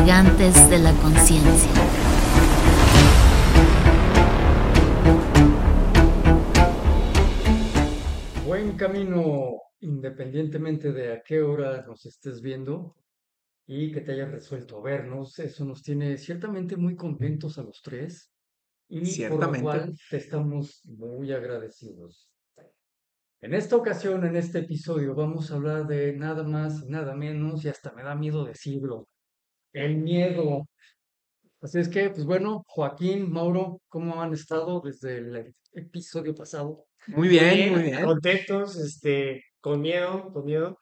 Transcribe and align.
navegantes 0.00 0.70
de 0.70 0.78
la 0.78 0.92
conciencia. 0.94 1.70
Buen 8.46 8.76
camino, 8.76 9.60
independientemente 9.80 10.92
de 10.92 11.12
a 11.12 11.22
qué 11.22 11.42
hora 11.42 11.84
nos 11.86 12.06
estés 12.06 12.40
viendo 12.40 12.96
y 13.66 13.92
que 13.92 14.00
te 14.00 14.12
hayas 14.12 14.30
resuelto 14.30 14.80
vernos. 14.80 15.38
Eso 15.38 15.66
nos 15.66 15.82
tiene 15.82 16.16
ciertamente 16.16 16.76
muy 16.76 16.96
contentos 16.96 17.58
a 17.58 17.62
los 17.62 17.82
tres 17.82 18.32
y 18.88 19.00
por 19.00 19.06
lo 19.06 19.12
Ciertamente. 19.12 19.62
cual 19.62 19.98
te 20.08 20.16
estamos 20.16 20.80
muy 20.84 21.30
agradecidos. 21.32 22.30
En 23.42 23.54
esta 23.54 23.76
ocasión, 23.76 24.24
en 24.24 24.36
este 24.36 24.60
episodio, 24.60 25.14
vamos 25.14 25.50
a 25.50 25.56
hablar 25.56 25.86
de 25.86 26.14
nada 26.14 26.42
más 26.42 26.82
y 26.82 26.88
nada 26.88 27.14
menos, 27.14 27.64
y 27.64 27.68
hasta 27.68 27.92
me 27.92 28.02
da 28.02 28.14
miedo 28.14 28.44
decirlo, 28.44 29.08
el 29.72 29.96
miedo. 29.96 30.66
Así 31.62 31.78
es 31.78 31.88
que, 31.88 32.10
pues 32.10 32.24
bueno, 32.24 32.64
Joaquín, 32.66 33.30
Mauro, 33.30 33.80
¿cómo 33.88 34.22
han 34.22 34.32
estado 34.32 34.80
desde 34.80 35.18
el 35.18 35.54
episodio 35.72 36.34
pasado? 36.34 36.86
Muy 37.08 37.28
bien, 37.28 37.72
muy 37.72 37.82
bien. 37.82 38.04
Contentos, 38.04 38.76
este, 38.76 39.44
con 39.60 39.80
miedo, 39.80 40.32
con 40.32 40.44
miedo, 40.44 40.78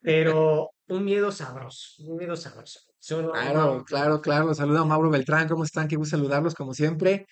pero 0.00 0.70
un 0.88 1.04
miedo 1.04 1.32
sabroso, 1.32 2.02
un 2.04 2.16
miedo 2.16 2.36
sabroso. 2.36 2.80
Solo- 2.98 3.32
Claro, 3.32 3.84
claro, 3.86 4.20
claro. 4.20 4.54
Saludo 4.54 4.80
a 4.80 4.84
Mauro 4.86 5.10
Beltrán, 5.10 5.48
¿cómo 5.48 5.64
están? 5.64 5.88
Qué 5.88 5.96
gusto 5.96 6.16
saludarlos 6.16 6.54
como 6.54 6.72
siempre. 6.74 7.26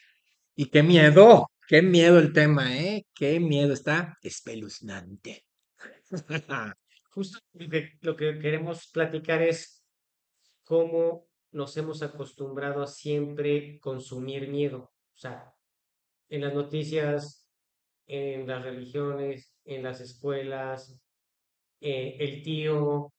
Y 0.54 0.66
qué 0.66 0.82
miedo, 0.82 1.46
qué 1.66 1.80
miedo 1.82 2.18
el 2.18 2.32
tema, 2.32 2.76
¿eh? 2.76 3.06
Qué 3.14 3.40
miedo, 3.40 3.72
está 3.72 4.16
espeluznante. 4.22 5.44
Justo 7.10 7.38
lo 7.54 7.68
que, 7.68 7.90
lo 8.00 8.16
que 8.16 8.38
queremos 8.38 8.88
platicar 8.92 9.42
es 9.42 9.81
cómo 10.72 11.26
nos 11.50 11.76
hemos 11.76 12.02
acostumbrado 12.02 12.82
a 12.82 12.86
siempre 12.86 13.78
consumir 13.78 14.48
miedo. 14.48 14.78
O 14.78 15.18
sea, 15.18 15.52
en 16.30 16.40
las 16.40 16.54
noticias, 16.54 17.46
en 18.06 18.46
las 18.46 18.62
religiones, 18.62 19.54
en 19.66 19.82
las 19.82 20.00
escuelas, 20.00 20.98
eh, 21.82 22.16
el 22.20 22.42
tío, 22.42 23.12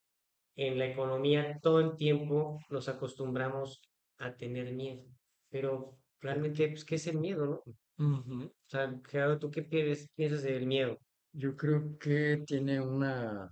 en 0.55 0.79
la 0.79 0.87
economía, 0.87 1.59
todo 1.61 1.79
el 1.79 1.95
tiempo 1.95 2.59
nos 2.71 2.89
acostumbramos 2.89 3.83
a 4.17 4.35
tener 4.35 4.73
miedo. 4.73 5.03
Pero 5.51 5.99
realmente, 6.21 6.67
pues, 6.69 6.83
¿qué 6.83 6.95
es 6.95 7.05
el 7.05 7.19
miedo, 7.19 7.45
no? 7.45 8.07
Ujú. 8.17 8.45
O 8.45 8.65
sea, 8.65 8.99
Gerardo, 9.07 9.37
¿tú 9.37 9.51
qué 9.51 9.61
piensas 9.61 10.41
del 10.41 10.65
miedo? 10.65 10.97
Yo 11.31 11.55
creo 11.55 11.99
que 11.99 12.43
tiene 12.47 12.81
una, 12.81 13.51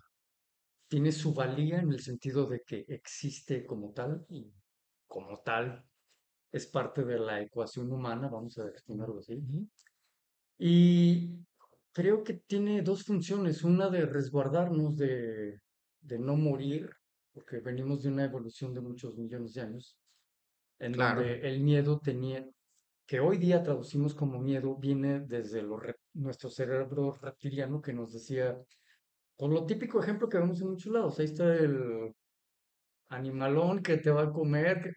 tiene 0.92 1.14
su 1.14 1.34
valía 1.34 1.80
en 1.80 1.90
el 1.94 2.02
sentido 2.02 2.46
de 2.46 2.64
que 2.68 2.84
existe 2.90 3.66
como 3.66 3.94
tal 3.94 4.26
y 4.28 4.52
como 5.08 5.38
tal 5.42 5.86
es 6.52 6.68
parte 6.68 7.06
de 7.06 7.18
la 7.18 7.40
ecuación 7.40 7.90
humana, 7.94 8.28
vamos 8.28 8.58
a 8.58 8.68
exponerlo 8.68 9.20
así. 9.20 9.42
Y 10.60 11.40
creo 11.94 12.26
que 12.26 12.34
tiene 12.46 12.82
dos 12.82 13.06
funciones, 13.06 13.64
una 13.64 13.90
de 13.90 14.06
resguardarnos 14.06 14.98
de, 14.98 15.62
de 16.02 16.20
no 16.20 16.36
morir, 16.36 16.90
porque 17.32 17.62
venimos 17.62 18.04
de 18.04 18.10
una 18.10 18.26
evolución 18.26 18.74
de 18.74 18.82
muchos 18.82 19.18
millones 19.18 19.54
de 19.54 19.62
años, 19.62 19.98
en 20.78 20.92
Claro. 20.92 21.22
donde 21.22 21.40
el 21.48 21.62
miedo 21.62 22.02
tenía, 22.02 22.46
que 23.08 23.22
hoy 23.22 23.38
día 23.38 23.64
traducimos 23.64 24.14
como 24.14 24.42
miedo, 24.42 24.76
viene 24.76 25.22
desde 25.22 25.62
lo 25.62 25.80
nuestro 26.16 26.50
cerebro 26.50 27.14
reptiliano 27.14 27.82
que 27.82 27.94
nos 27.94 28.12
decía, 28.12 28.62
con 29.42 29.56
lo 29.56 29.66
típico 29.66 30.00
ejemplo 30.00 30.30
que 30.30 30.38
vemos 30.38 30.62
en 30.62 30.70
muchos 30.70 30.94
lados, 30.94 31.18
ahí 31.18 31.26
está 31.26 31.56
el 31.56 32.14
animalón 33.10 33.82
que 33.82 33.98
te 33.98 34.12
va 34.12 34.22
a 34.22 34.32
comer, 34.32 34.84
que- 34.84 34.92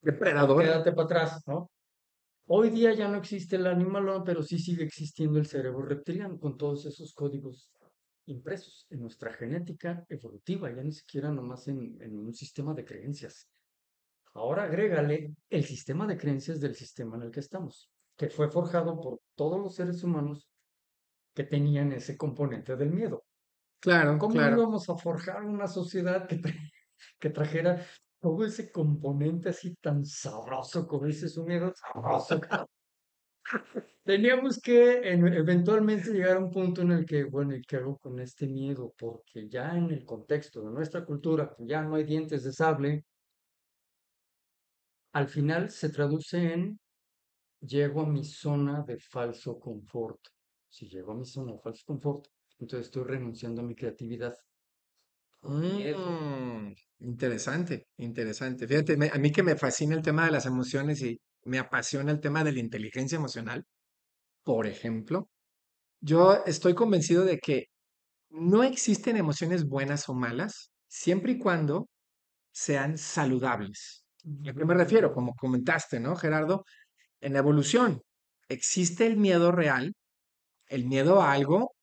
Depredador. 0.00 0.62
quédate 0.62 0.92
para 0.92 1.04
atrás, 1.04 1.42
¿no? 1.46 1.70
Hoy 2.46 2.70
día 2.70 2.94
ya 2.94 3.08
no 3.08 3.18
existe 3.18 3.56
el 3.56 3.66
animalón, 3.66 4.24
pero 4.24 4.42
sí 4.42 4.58
sigue 4.58 4.84
existiendo 4.84 5.38
el 5.38 5.44
cerebro 5.44 5.82
reptiliano 5.82 6.40
con 6.40 6.56
todos 6.56 6.86
esos 6.86 7.12
códigos 7.12 7.74
impresos 8.24 8.86
en 8.88 9.02
nuestra 9.02 9.34
genética 9.34 10.02
evolutiva, 10.08 10.74
ya 10.74 10.82
ni 10.82 10.92
siquiera 10.92 11.30
nomás 11.30 11.68
en, 11.68 12.00
en 12.00 12.18
un 12.18 12.32
sistema 12.32 12.72
de 12.72 12.86
creencias. 12.86 13.50
Ahora 14.32 14.62
agrégale 14.62 15.34
el 15.50 15.64
sistema 15.64 16.06
de 16.06 16.16
creencias 16.16 16.58
del 16.58 16.74
sistema 16.74 17.16
en 17.16 17.24
el 17.24 17.30
que 17.30 17.40
estamos, 17.40 17.90
que 18.16 18.30
fue 18.30 18.48
forjado 18.48 18.98
por 18.98 19.20
todos 19.34 19.60
los 19.60 19.74
seres 19.74 20.02
humanos 20.02 20.48
que 21.34 21.44
tenían 21.44 21.92
ese 21.92 22.16
componente 22.16 22.76
del 22.76 22.90
miedo. 22.90 23.24
Claro, 23.84 24.12
¿Cómo 24.18 24.34
claro. 24.34 24.56
íbamos 24.56 24.88
a 24.88 24.96
forjar 24.96 25.44
una 25.44 25.66
sociedad 25.68 26.26
que, 26.28 26.36
tra- 26.40 26.52
que 27.20 27.30
trajera 27.30 27.84
todo 28.20 28.44
ese 28.44 28.70
componente 28.72 29.50
así 29.50 29.74
tan 29.76 30.04
sabroso, 30.04 30.86
como 30.86 31.06
dices, 31.06 31.36
un 31.36 31.46
miedo 31.46 31.72
sabroso? 31.76 32.40
Teníamos 34.04 34.60
que 34.60 35.10
en- 35.12 35.26
eventualmente 35.28 36.10
llegar 36.12 36.36
a 36.36 36.40
un 36.40 36.50
punto 36.50 36.82
en 36.82 36.92
el 36.92 37.04
que, 37.06 37.24
bueno, 37.24 37.54
¿y 37.56 37.62
qué 37.62 37.76
hago 37.76 37.96
con 37.98 38.18
este 38.20 38.46
miedo? 38.46 38.92
Porque 38.98 39.48
ya 39.48 39.76
en 39.76 39.90
el 39.90 40.04
contexto 40.04 40.62
de 40.62 40.70
nuestra 40.72 41.04
cultura, 41.04 41.54
que 41.56 41.66
ya 41.66 41.82
no 41.82 41.94
hay 41.96 42.04
dientes 42.04 42.44
de 42.44 42.52
sable, 42.52 43.04
al 45.12 45.28
final 45.28 45.70
se 45.70 45.88
traduce 45.88 46.52
en 46.52 46.78
llego 47.60 48.02
a 48.02 48.06
mi 48.06 48.24
zona 48.24 48.82
de 48.82 48.98
falso 48.98 49.58
confort. 49.60 50.20
Si 50.68 50.88
llego 50.88 51.12
a 51.12 51.16
mi 51.16 51.26
zona 51.26 51.52
de 51.54 51.60
falso 51.60 51.84
confort, 51.86 52.26
entonces 52.58 52.86
estoy 52.88 53.04
renunciando 53.04 53.62
a 53.62 53.64
mi 53.64 53.74
creatividad. 53.76 54.34
Mm, 55.42 56.72
interesante, 57.00 57.88
interesante. 57.98 58.66
Fíjate, 58.66 58.96
me- 58.96 59.10
a 59.12 59.18
mí 59.18 59.30
que 59.30 59.42
me 59.42 59.56
fascina 59.56 59.94
el 59.94 60.02
tema 60.02 60.24
de 60.26 60.32
las 60.32 60.46
emociones 60.46 61.02
y 61.02 61.20
me 61.44 61.58
apasiona 61.58 62.10
el 62.12 62.20
tema 62.20 62.42
de 62.44 62.52
la 62.52 62.60
inteligencia 62.60 63.16
emocional, 63.16 63.64
por 64.44 64.66
ejemplo, 64.66 65.30
yo 66.00 66.44
estoy 66.46 66.74
convencido 66.74 67.24
de 67.24 67.38
que 67.38 67.66
no 68.30 68.64
existen 68.64 69.16
emociones 69.18 69.66
buenas 69.68 70.08
o 70.08 70.14
malas, 70.14 70.72
siempre 70.88 71.32
y 71.34 71.38
cuando 71.38 71.88
sean 72.52 72.98
saludables. 72.98 74.04
¿A 74.48 74.54
qué 74.54 74.64
me 74.66 74.74
refiero? 74.74 75.12
Como 75.14 75.34
comentaste, 75.36 76.00
¿no, 76.00 76.16
Gerardo? 76.16 76.64
En 77.20 77.34
la 77.34 77.40
evolución 77.40 78.02
existe 78.48 79.06
el 79.06 79.16
miedo 79.18 79.52
real, 79.52 79.94
el 80.68 80.86
miedo 80.86 81.22
a 81.22 81.32
algo 81.32 81.73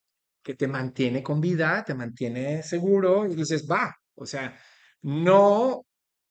que 0.44 0.56
te 0.56 0.68
mantiene 0.68 1.22
con 1.22 1.40
vida, 1.40 1.84
te 1.86 1.94
mantiene 1.94 2.64
seguro 2.64 3.26
y 3.26 3.36
dices, 3.36 3.68
va, 3.70 3.96
o 4.16 4.26
sea, 4.26 4.58
no, 5.02 5.86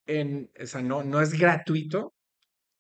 en, 0.07 0.51
o 0.61 0.67
sea, 0.67 0.83
no, 0.83 1.03
no 1.03 1.21
es 1.21 1.33
gratuito 1.33 2.15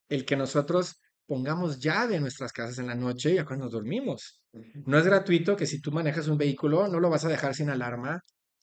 el 0.09 0.25
que 0.25 0.37
nosotros 0.37 1.01
pongamos 1.27 1.79
llave 1.79 2.17
en 2.17 2.23
nuestras 2.23 2.53
casas 2.53 2.79
en 2.79 2.89
la 2.89 2.97
noche 2.97 3.35
ya 3.35 3.45
cuando 3.45 3.67
nos 3.67 3.73
dormimos. 3.73 4.43
No 4.85 4.99
es 4.99 5.05
gratuito 5.05 5.55
que 5.55 5.67
si 5.67 5.81
tú 5.81 5.93
manejas 5.93 6.27
un 6.27 6.37
vehículo 6.37 6.89
no 6.89 6.99
lo 6.99 7.09
vas 7.09 7.25
a 7.25 7.29
dejar 7.29 7.55
sin 7.55 7.71
alarma 7.71 8.21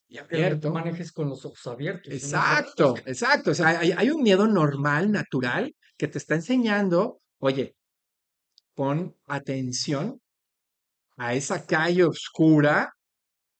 y 0.09 0.17
abierto. 0.17 0.71
manejes 0.71 1.11
con 1.11 1.29
los 1.29 1.45
ojos 1.45 1.65
abiertos. 1.67 2.09
¿no? 2.09 2.15
Exacto, 2.15 2.95
exacto. 3.05 3.51
O 3.51 3.53
sea, 3.53 3.79
hay, 3.79 3.91
hay 3.91 4.09
un 4.09 4.21
miedo 4.21 4.47
normal, 4.47 5.11
natural, 5.11 5.73
que 5.97 6.07
te 6.07 6.17
está 6.17 6.35
enseñando, 6.35 7.21
oye, 7.39 7.75
pon 8.73 9.15
atención 9.27 10.21
a 11.17 11.33
esa 11.33 11.65
calle 11.65 12.03
oscura 12.05 12.93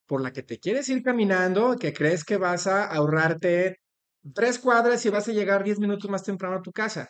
por 0.06 0.22
la 0.22 0.32
que 0.32 0.42
te 0.42 0.58
quieres 0.58 0.88
ir 0.88 1.02
caminando, 1.02 1.76
que 1.76 1.92
crees 1.92 2.24
que 2.24 2.38
vas 2.38 2.66
a 2.66 2.86
ahorrarte 2.86 3.76
tres 4.34 4.58
cuadras 4.58 5.04
y 5.06 5.10
vas 5.10 5.28
a 5.28 5.32
llegar 5.32 5.64
diez 5.64 5.78
minutos 5.78 6.10
más 6.10 6.24
temprano 6.24 6.56
a 6.56 6.62
tu 6.62 6.72
casa, 6.72 7.08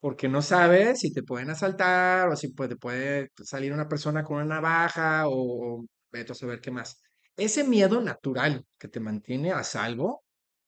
porque 0.00 0.28
no 0.28 0.42
sabes 0.42 1.00
si 1.00 1.12
te 1.12 1.22
pueden 1.22 1.50
asaltar 1.50 2.28
o 2.28 2.36
si 2.36 2.48
puede, 2.48 2.76
puede 2.76 3.30
salir 3.44 3.72
una 3.72 3.88
persona 3.88 4.24
con 4.24 4.38
una 4.38 4.56
navaja 4.56 5.24
o 5.28 5.84
vete 6.12 6.32
a 6.32 6.34
saber 6.34 6.60
qué 6.60 6.70
más. 6.70 7.00
Ese 7.36 7.64
miedo 7.64 8.00
natural 8.02 8.64
que 8.78 8.88
te 8.88 9.00
mantiene 9.00 9.52
a 9.52 9.64
salvo, 9.64 10.24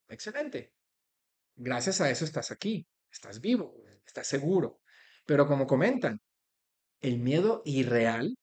excelente. 0.08 0.72
Gracias 1.56 2.00
a 2.00 2.11
eso 2.11 2.25
estás 2.25 2.50
aquí, 2.50 2.87
estás 3.11 3.40
vivo, 3.40 3.75
estás 4.06 4.26
seguro. 4.26 4.81
Pero 5.26 5.46
como 5.46 5.66
comentan, 5.66 6.20
el 7.00 7.19
miedo 7.19 7.62
irreal, 7.64 8.34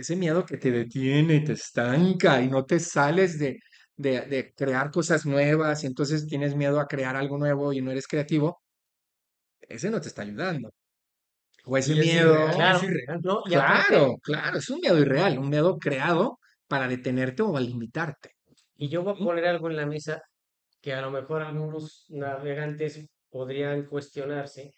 ese 0.00 0.16
miedo 0.16 0.44
que 0.46 0.56
te 0.58 0.70
detiene, 0.70 1.40
te 1.40 1.52
estanca 1.52 2.40
y 2.42 2.48
no 2.48 2.64
te 2.64 2.80
sales 2.80 3.38
de, 3.38 3.58
de, 3.96 4.22
de 4.22 4.52
crear 4.54 4.90
cosas 4.90 5.26
nuevas 5.26 5.84
y 5.84 5.86
entonces 5.88 6.26
tienes 6.26 6.56
miedo 6.56 6.80
a 6.80 6.86
crear 6.88 7.16
algo 7.16 7.38
nuevo 7.38 7.72
y 7.72 7.80
no 7.82 7.90
eres 7.92 8.06
creativo, 8.08 8.60
ese 9.60 9.90
no 9.90 10.00
te 10.00 10.08
está 10.08 10.22
ayudando. 10.22 10.70
O 11.66 11.76
ese 11.78 11.94
Y 11.94 11.98
es 11.98 12.14
miedo, 12.14 12.50
irreal, 12.54 12.56
Claro, 12.56 12.80
es 12.80 12.82
irreal. 12.82 13.20
¿no? 13.22 13.42
Y 13.46 13.54
aparte, 13.54 13.98
claro, 13.98 14.18
claro, 14.22 14.58
es 14.58 14.70
un 14.70 14.80
miedo 14.80 14.98
irreal, 14.98 15.38
un 15.38 15.50
miedo 15.50 15.78
creado 15.78 16.38
para 16.68 16.88
detenerte 16.88 17.42
o 17.42 17.56
a 17.56 17.60
limitarte. 17.60 18.32
y 18.76 18.88
yo 18.88 19.02
voy 19.04 19.14
a 19.14 19.18
Ujú. 19.18 19.22
poner 19.22 19.46
algo 19.46 19.70
en 19.70 19.76
la 19.76 19.86
mesa 19.86 20.22
que 20.82 20.94
a 20.94 21.02
lo 21.02 21.10
mejor 21.10 21.42
algunos 21.42 22.06
navegantes 22.10 23.08
podrían 23.30 23.86
cuestionarse, 23.86 24.74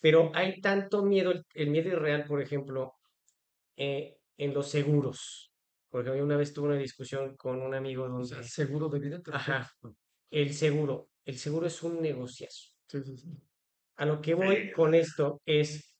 pero 0.00 0.30
hay 0.34 0.60
tanto 0.60 1.02
miedo, 1.04 1.32
el 1.54 1.70
miedo 1.70 1.88
irreal, 1.88 2.24
por 2.26 2.40
ejemplo, 2.42 2.93
eh, 3.76 4.18
en 4.36 4.54
los 4.54 4.68
seguros. 4.68 5.52
Porque 5.90 6.10
una 6.10 6.36
vez 6.36 6.52
tuve 6.52 6.68
una 6.68 6.78
discusión 6.78 7.36
con 7.36 7.62
un 7.62 7.74
amigo 7.74 8.04
O 8.18 8.24
sea, 8.24 8.38
donde, 8.38 8.48
seguro 8.48 8.88
de 8.88 8.98
vida. 8.98 9.22
ajá, 9.30 9.70
el 10.30 10.54
seguro, 10.54 11.10
el 11.24 11.38
seguro 11.38 11.66
es 11.66 11.82
un 11.82 12.00
negociazo. 12.00 12.70
Sí, 12.88 13.02
sí, 13.02 13.16
sí. 13.16 13.28
A 13.96 14.06
lo 14.06 14.20
que 14.20 14.34
voy 14.34 14.70
con 14.72 14.94
esto 14.94 15.40
es 15.46 15.96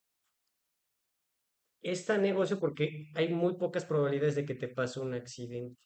esta 1.83 2.19
negocio 2.19 2.59
porque 2.59 3.11
hay 3.15 3.29
muy 3.33 3.57
pocas 3.57 3.85
probabilidades 3.85 4.37
de 4.37 4.45
que 4.45 4.55
te 4.55 4.69
pase 4.69 5.01
un 5.01 5.15
accidente, 5.15 5.83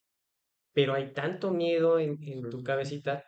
pero 0.73 0.95
hay 0.95 1.13
tanto 1.15 1.53
miedo 1.53 1.99
en, 2.01 2.19
en 2.23 2.51
tu 2.51 2.63
cabecita 2.65 3.25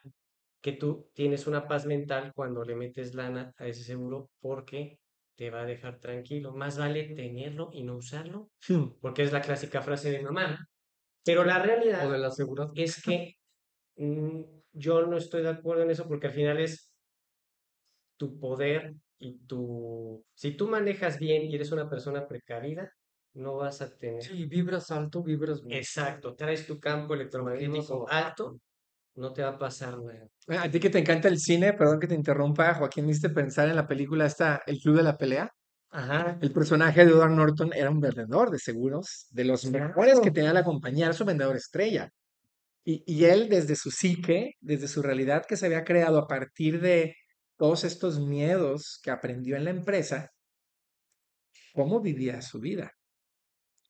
que 0.62 0.72
tú 0.74 1.10
tienes 1.14 1.46
una 1.48 1.68
paz 1.68 1.86
mental 1.86 2.32
cuando 2.34 2.64
le 2.64 2.76
metes 2.76 3.14
lana 3.14 3.52
a 3.58 3.68
ese 3.68 3.84
seguro 3.84 4.30
porque 4.40 4.99
te 5.40 5.48
va 5.48 5.62
a 5.62 5.64
dejar 5.64 6.00
tranquilo. 6.00 6.52
Más 6.52 6.76
vale 6.76 7.14
tenerlo 7.14 7.70
y 7.72 7.82
no 7.82 7.96
usarlo, 7.96 8.50
Hmm. 8.68 8.98
porque 9.00 9.22
es 9.22 9.32
la 9.32 9.40
clásica 9.40 9.80
frase 9.80 10.10
de 10.10 10.18
mi 10.18 10.24
mamá. 10.24 10.66
Pero 11.24 11.44
la 11.44 11.58
realidad 11.58 12.06
O 12.06 12.12
de 12.12 12.18
la 12.18 12.28
es 12.74 13.02
que 13.02 13.36
mm, 13.96 14.42
yo 14.72 15.06
no 15.06 15.16
estoy 15.16 15.42
de 15.42 15.48
acuerdo 15.48 15.84
en 15.84 15.92
eso 15.92 16.06
porque 16.06 16.26
al 16.26 16.34
final 16.34 16.60
es 16.60 16.92
tu 18.18 18.38
poder 18.38 18.92
y 19.18 19.38
tu... 19.46 20.22
Si 20.34 20.58
tú 20.58 20.68
manejas 20.68 21.18
bien 21.18 21.44
y 21.44 21.54
eres 21.54 21.72
una 21.72 21.88
persona 21.88 22.26
precavida, 22.28 22.92
no 23.32 23.56
vas 23.56 23.80
a 23.80 23.96
tener... 23.96 24.22
Sí, 24.22 24.44
vibras 24.44 24.90
alto, 24.90 25.22
vibras 25.22 25.62
bajo. 25.62 25.74
Exacto, 25.74 26.34
traes 26.34 26.66
tu 26.66 26.78
campo 26.78 27.14
electromagnético 27.14 28.06
alto, 28.10 28.60
no 29.16 29.32
te 29.32 29.42
va 29.42 29.50
a 29.50 29.58
pasar 29.58 29.98
nada. 29.98 30.62
A 30.62 30.70
ti 30.70 30.80
que 30.80 30.90
te 30.90 30.98
encanta 30.98 31.28
el 31.28 31.38
cine, 31.38 31.72
perdón 31.74 32.00
que 32.00 32.06
te 32.06 32.14
interrumpa, 32.14 32.74
Joaquín, 32.74 33.08
hiciste 33.08 33.30
pensar 33.30 33.68
en 33.68 33.76
la 33.76 33.86
película 33.86 34.26
esta, 34.26 34.62
El 34.66 34.78
Club 34.78 34.96
de 34.96 35.02
la 35.02 35.16
Pelea. 35.16 35.50
Ajá, 35.90 36.38
El 36.40 36.52
personaje 36.52 37.04
de 37.04 37.10
Edward 37.10 37.32
Norton 37.32 37.72
era 37.74 37.90
un 37.90 38.00
vendedor 38.00 38.50
de 38.50 38.58
seguros, 38.58 39.26
de 39.30 39.44
los 39.44 39.64
mejores 39.66 40.20
que 40.20 40.30
tenía 40.30 40.52
la 40.52 40.62
compañía, 40.62 41.06
era 41.06 41.14
su 41.14 41.24
vendedor 41.24 41.56
estrella. 41.56 42.08
Y, 42.84 43.02
y 43.06 43.24
él, 43.24 43.48
desde 43.48 43.76
su 43.76 43.90
psique, 43.90 44.52
desde 44.60 44.88
su 44.88 45.02
realidad 45.02 45.44
que 45.46 45.56
se 45.56 45.66
había 45.66 45.84
creado 45.84 46.18
a 46.18 46.28
partir 46.28 46.80
de 46.80 47.14
todos 47.56 47.84
estos 47.84 48.20
miedos 48.20 49.00
que 49.02 49.10
aprendió 49.10 49.56
en 49.56 49.64
la 49.64 49.70
empresa, 49.70 50.30
¿cómo 51.74 52.00
vivía 52.00 52.40
su 52.40 52.60
vida? 52.60 52.92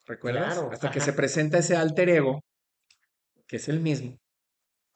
¿Recuerdas? 0.06 0.54
Claro, 0.54 0.72
Hasta 0.72 0.90
que 0.90 1.00
se 1.00 1.12
presenta 1.12 1.58
ese 1.58 1.76
alter 1.76 2.08
ego, 2.08 2.40
que 3.46 3.56
es 3.56 3.68
el 3.68 3.80
mismo, 3.80 4.16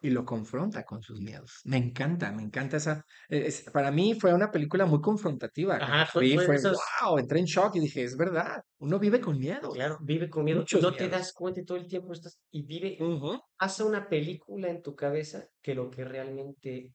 y 0.04 0.10
lo 0.10 0.24
confronta 0.24 0.84
con 0.84 1.02
sus 1.02 1.20
miedos. 1.20 1.60
Me 1.64 1.78
encanta, 1.78 2.30
me 2.30 2.42
encanta 2.42 2.76
esa. 2.76 3.04
e, 3.28 3.46
es- 3.46 3.62
para 3.72 3.90
mí 3.90 4.14
fue 4.20 4.34
una 4.34 4.50
película 4.50 4.84
muy 4.86 5.00
confrontativa. 5.00 5.76
Ajá, 5.76 6.06
fue- 6.12 6.22
vi, 6.24 6.34
fue 6.34 6.44
fue, 6.46 6.56
esas- 6.56 6.76
wow, 7.02 7.18
entré 7.18 7.38
en 7.40 7.46
shock 7.46 7.76
y 7.76 7.80
dije, 7.80 8.04
es 8.04 8.16
verdad, 8.16 8.62
uno 8.78 8.98
vive 8.98 9.20
con 9.20 9.38
miedo. 9.38 9.70
claro, 9.70 9.98
vive 10.02 10.28
con 10.28 10.44
miedo, 10.44 10.60
Muchos 10.60 10.82
no 10.82 10.92
te 10.92 11.04
miedos. 11.04 11.18
das 11.18 11.32
cuenta 11.32 11.60
y 11.60 11.64
todo 11.64 11.78
el 11.78 11.86
tiempo 11.86 12.12
estás... 12.12 12.38
Y 12.50 12.64
vive, 12.66 12.98
Ujú. 13.00 13.40
pasa 13.58 13.84
una 13.84 14.08
película 14.08 14.68
en 14.68 14.82
tu 14.82 14.94
cabeza 14.94 15.46
que 15.62 15.74
lo 15.74 15.90
que 15.90 16.04
realmente 16.04 16.92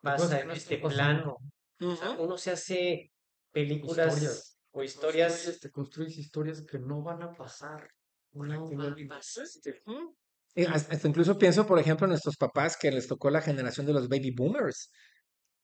pasa 0.00 0.40
en 0.40 0.50
este 0.52 0.78
plano. 0.78 1.36
O 1.82 1.96
sea, 1.96 2.12
uno 2.18 2.38
se 2.38 2.52
hace 2.52 3.12
películas 3.52 4.14
Historias. 4.14 4.58
o 4.72 4.82
historias 4.82 5.58
te 5.60 5.70
construyes 5.70 6.16
historias 6.18 6.62
que 6.62 6.78
no 6.78 7.02
van 7.02 7.22
a 7.22 7.32
pasar. 7.32 7.88
no 8.32 8.44
no 8.44 8.70
van 8.70 8.80
a 8.80 8.94
viviste. 8.94 9.08
pasar. 9.08 9.46
Ujú. 9.86 10.16
Y 10.54 10.64
hasta 10.66 11.06
incluso 11.08 11.38
pienso, 11.38 11.66
por 11.66 11.78
ejemplo, 11.78 12.06
en 12.06 12.10
nuestros 12.10 12.36
papás 12.36 12.76
que 12.76 12.90
les 12.90 13.06
tocó 13.08 13.30
la 13.30 13.40
generación 13.42 13.86
de 13.86 13.92
los 13.92 14.08
baby 14.08 14.32
boomers. 14.32 14.90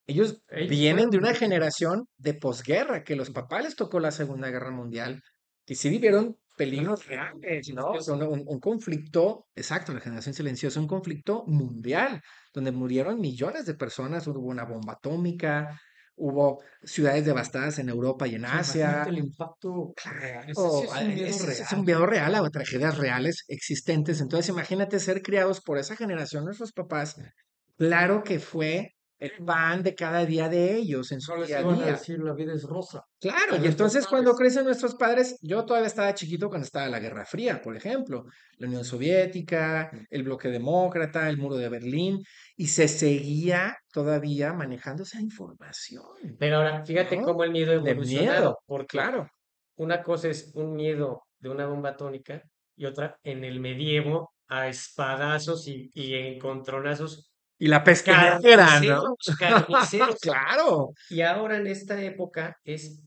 Ellos 0.07 0.43
Ellos 0.49 0.69
vienen 0.71 1.11
de 1.11 1.19
una 1.19 1.35
generación 1.35 2.07
de 2.17 2.35
posguerra, 2.35 3.05
que 3.05 3.17
los 3.17 3.31
papás 3.31 3.65
les 3.65 3.77
tocó 3.77 4.01
la 4.01 4.13
Segunda 4.13 4.51
Guerra 4.51 4.71
Mundial, 4.71 5.23
que 5.67 5.75
sí 5.75 5.89
vivieron 5.91 6.39
peligros 6.57 7.07
reales, 7.07 7.71
¿no? 7.75 7.93
O 7.95 8.01
sea, 8.01 8.15
un, 8.15 8.23
un- 8.23 8.45
un 8.47 8.61
conflicto, 8.61 9.49
exacto, 9.55 9.93
la 9.93 10.01
generación 10.01 10.35
silenciosa, 10.35 10.81
un 10.81 10.87
conflicto 10.89 11.45
mundial, 11.47 12.23
donde 12.55 12.73
murieron 12.73 13.21
millones 13.21 13.67
de 13.67 13.75
personas, 13.75 14.27
hubo 14.29 14.41
una 14.41 14.65
bomba 14.65 14.95
atómica, 14.95 15.81
hubo 16.17 16.63
ciudades 16.83 17.25
devastadas 17.25 17.79
en 17.79 17.89
Europa 17.89 18.27
y 18.27 18.35
en 18.35 18.47
Asia. 18.47 19.05
el 19.07 19.19
impacto 19.19 19.95
real. 20.19 20.47
Sí 20.47 20.51
es 20.53 20.59
un 20.59 21.15
miedo 21.15 21.27
es, 21.27 21.41
es 21.41 21.59
real. 21.59 21.81
un 21.81 21.85
miedo 21.85 22.07
real 22.07 22.35
a 22.35 22.51
tragedias 22.51 22.99
reales 22.99 23.45
existentes. 23.49 24.21
Entonces, 24.21 24.49
imagínate 24.49 24.99
ser 24.99 25.23
criados 25.23 25.61
por 25.61 25.79
esa 25.79 25.97
generación, 25.97 26.45
nuestros 26.45 26.73
papás. 26.73 27.17
Claro 27.77 28.23
que 28.25 28.39
fue 28.39 28.96
el 29.19 29.33
pan 29.45 29.83
de 29.83 29.95
cada 29.95 30.27
día 30.27 30.49
de 30.49 30.77
ellos 30.77 31.11
en 31.11 31.21
su 31.21 31.35
les 31.37 31.49
día 31.49 31.61
a 31.61 31.63
día. 31.63 31.87
decir 31.87 32.19
la 32.19 32.35
vida 32.35 32.53
es 32.53 32.65
rosa. 32.65 33.03
Claro, 33.19 33.57
y 33.63 33.67
entonces 33.67 34.07
cuando 34.07 34.35
crecen 34.35 34.65
nuestros 34.65 34.95
padres, 34.95 35.39
yo 35.41 35.65
todavía 35.65 35.87
estaba 35.87 36.15
chiquito 36.15 36.49
cuando 36.49 36.67
estaba 36.67 36.89
la 36.89 37.01
Guerra 37.01 37.25
Fría, 37.25 37.63
por 37.63 37.77
ejemplo, 37.77 38.25
la 38.59 38.67
Unión 38.67 38.85
Soviética, 38.85 39.91
el 40.11 40.23
bloque 40.23 40.49
demócrata, 40.49 41.29
el 41.31 41.39
muro 41.39 41.57
de 41.57 41.69
Berlín, 41.69 42.23
y 42.57 42.67
se 42.67 42.89
seguía 42.89 43.77
todavía 43.91 44.53
manejando 44.53 45.05
esa 45.05 45.21
información. 45.21 46.37
Pero 46.39 46.57
ahora, 46.57 46.85
fíjate 46.85 47.17
¿no? 47.17 47.25
cómo 47.25 47.45
el 47.45 47.53
miedo 47.53 47.73
ha 47.73 47.83
De 47.83 47.91
evolucionado, 47.91 48.29
miedo, 48.29 48.59
porque 48.67 48.99
claro. 48.99 49.29
una 49.77 50.03
cosa 50.03 50.29
es 50.29 50.53
un 50.55 50.75
miedo 50.75 51.23
de 51.39 51.49
una 51.49 51.67
bomba 51.67 51.91
atómica 51.91 52.43
y 52.77 52.85
otra 52.85 53.19
en 53.23 53.45
el 53.45 53.61
medievo 53.61 54.35
a 54.49 54.69
espadazos 54.69 55.67
y, 55.69 55.91
y 55.95 56.15
encontronazos 56.15 57.33
Y 57.59 57.69
la 57.69 57.83
peste 57.83 58.13
negra, 58.13 58.81
¿no? 58.81 59.17
carniceros. 59.39 60.17
Claro. 60.21 60.93
Y 61.11 61.21
ahora 61.23 61.57
en 61.57 61.67
esta 61.67 62.03
época 62.03 62.57
es, 62.65 63.03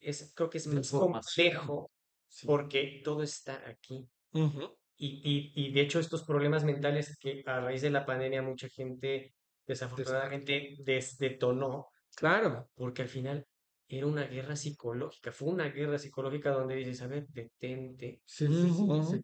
es 0.00 0.32
creo 0.34 0.48
que 0.50 0.58
es 0.58 0.66
más 0.66 0.90
complejo 0.90 1.90
Sí. 2.28 2.46
porque 2.46 3.02
todo 3.04 3.22
está 3.22 3.62
aquí. 3.68 4.08
Ujú. 4.32 4.74
Y, 4.96 5.20
y, 5.22 5.52
y 5.68 5.72
de 5.74 5.80
hecho 5.82 6.00
estos 6.00 6.24
problemas 6.24 6.64
mentales 6.64 7.14
que 7.20 7.42
a 7.44 7.60
raíz 7.60 7.82
de 7.82 7.90
la 7.90 8.06
pandemia 8.06 8.40
mucha 8.40 8.68
gente 8.70 9.34
desafortunadamente 9.66 10.76
des- 10.78 11.18
detonó, 11.18 11.88
Claro. 12.16 12.68
porque 12.74 13.02
al 13.02 13.08
final 13.08 13.44
era 13.88 14.06
una 14.06 14.24
guerra 14.24 14.56
psicológica, 14.56 15.32
fue 15.32 15.48
una 15.50 15.68
guerra 15.68 15.98
psicológica 15.98 16.50
donde 16.52 16.76
dices, 16.76 17.02
a 17.02 17.06
ver, 17.08 17.26
detente. 17.28 18.22
Sí, 18.24 18.46
sí, 18.46 18.72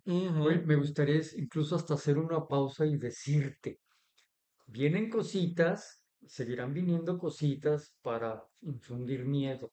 sí. 0.04 0.10
Oye, 0.10 0.58
me 0.66 0.76
gustaría 0.76 1.22
incluso 1.38 1.76
hasta 1.76 1.94
hacer 1.94 2.18
una 2.18 2.46
pausa 2.46 2.84
y 2.84 2.98
decirte, 2.98 3.78
vienen 4.68 5.10
cositas, 5.10 6.04
seguirán 6.26 6.74
viniendo 6.74 7.18
cositas 7.18 7.96
para 8.02 8.44
infundir 8.62 9.24
miedo. 9.26 9.72